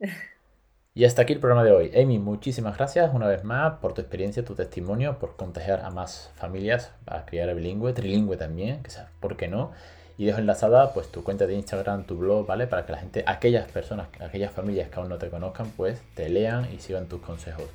Y 0.95 1.05
hasta 1.05 1.21
aquí 1.21 1.33
el 1.33 1.39
programa 1.39 1.63
de 1.63 1.71
hoy. 1.71 1.91
Amy, 1.95 2.17
muchísimas 2.17 2.75
gracias 2.75 3.13
una 3.13 3.27
vez 3.27 3.43
más 3.43 3.73
por 3.75 3.93
tu 3.93 4.01
experiencia, 4.01 4.43
tu 4.43 4.55
testimonio, 4.55 5.19
por 5.19 5.35
contagiar 5.35 5.81
a 5.81 5.91
más 5.91 6.33
familias 6.33 6.95
a 7.05 7.27
criar 7.27 7.47
a 7.47 7.53
bilingüe, 7.53 7.93
trilingüe 7.93 8.37
también, 8.37 8.81
que 8.81 8.89
sabes, 8.89 9.11
¿por 9.19 9.37
qué 9.37 9.47
no? 9.47 9.71
Y 10.17 10.25
dejo 10.25 10.39
enlazada 10.39 10.93
pues 10.93 11.09
tu 11.09 11.23
cuenta 11.23 11.45
de 11.45 11.53
Instagram, 11.53 12.05
tu 12.05 12.17
blog, 12.17 12.45
¿vale? 12.45 12.67
Para 12.67 12.85
que 12.85 12.91
la 12.91 12.97
gente, 12.97 13.23
aquellas 13.27 13.69
personas, 13.71 14.07
aquellas 14.19 14.51
familias 14.51 14.89
que 14.89 14.99
aún 14.99 15.09
no 15.09 15.17
te 15.17 15.29
conozcan, 15.29 15.71
pues 15.77 16.01
te 16.15 16.29
lean 16.29 16.67
y 16.73 16.79
sigan 16.79 17.07
tus 17.07 17.21
consejos. 17.21 17.65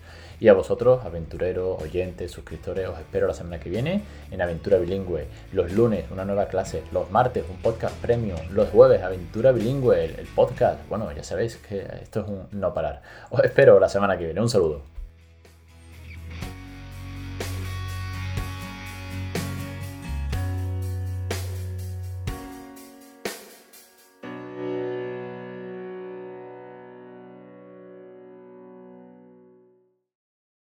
Y 0.41 0.49
a 0.49 0.55
vosotros, 0.55 1.05
aventureros, 1.05 1.81
oyentes, 1.81 2.33
suscriptores, 2.33 2.89
os 2.89 2.99
espero 2.99 3.29
la 3.29 3.35
semana 3.35 3.61
que 3.61 3.71
viene 3.71 4.03
en 4.33 4.43
Aventura 4.43 4.79
Bilingüe. 4.79 5.29
Los 5.53 5.71
lunes, 5.71 6.11
una 6.11 6.25
nueva 6.25 6.47
clase. 6.47 6.83
Los 6.91 7.13
martes, 7.13 7.45
un 7.49 7.59
podcast 7.59 7.95
premium. 7.99 8.41
Los 8.51 8.69
jueves, 8.71 9.03
Aventura 9.03 9.53
Bilingüe, 9.53 10.05
el, 10.05 10.19
el 10.19 10.27
podcast. 10.27 10.81
Bueno, 10.89 11.13
ya 11.13 11.23
sabéis 11.23 11.59
que 11.59 11.87
esto 12.03 12.23
es 12.23 12.27
un 12.27 12.49
no 12.51 12.75
parar. 12.75 13.03
Os 13.31 13.45
espero 13.45 13.79
la 13.79 13.89
semana 13.89 14.19
que 14.19 14.25
viene. 14.25 14.41
Un 14.41 14.51
saludo. 14.51 14.92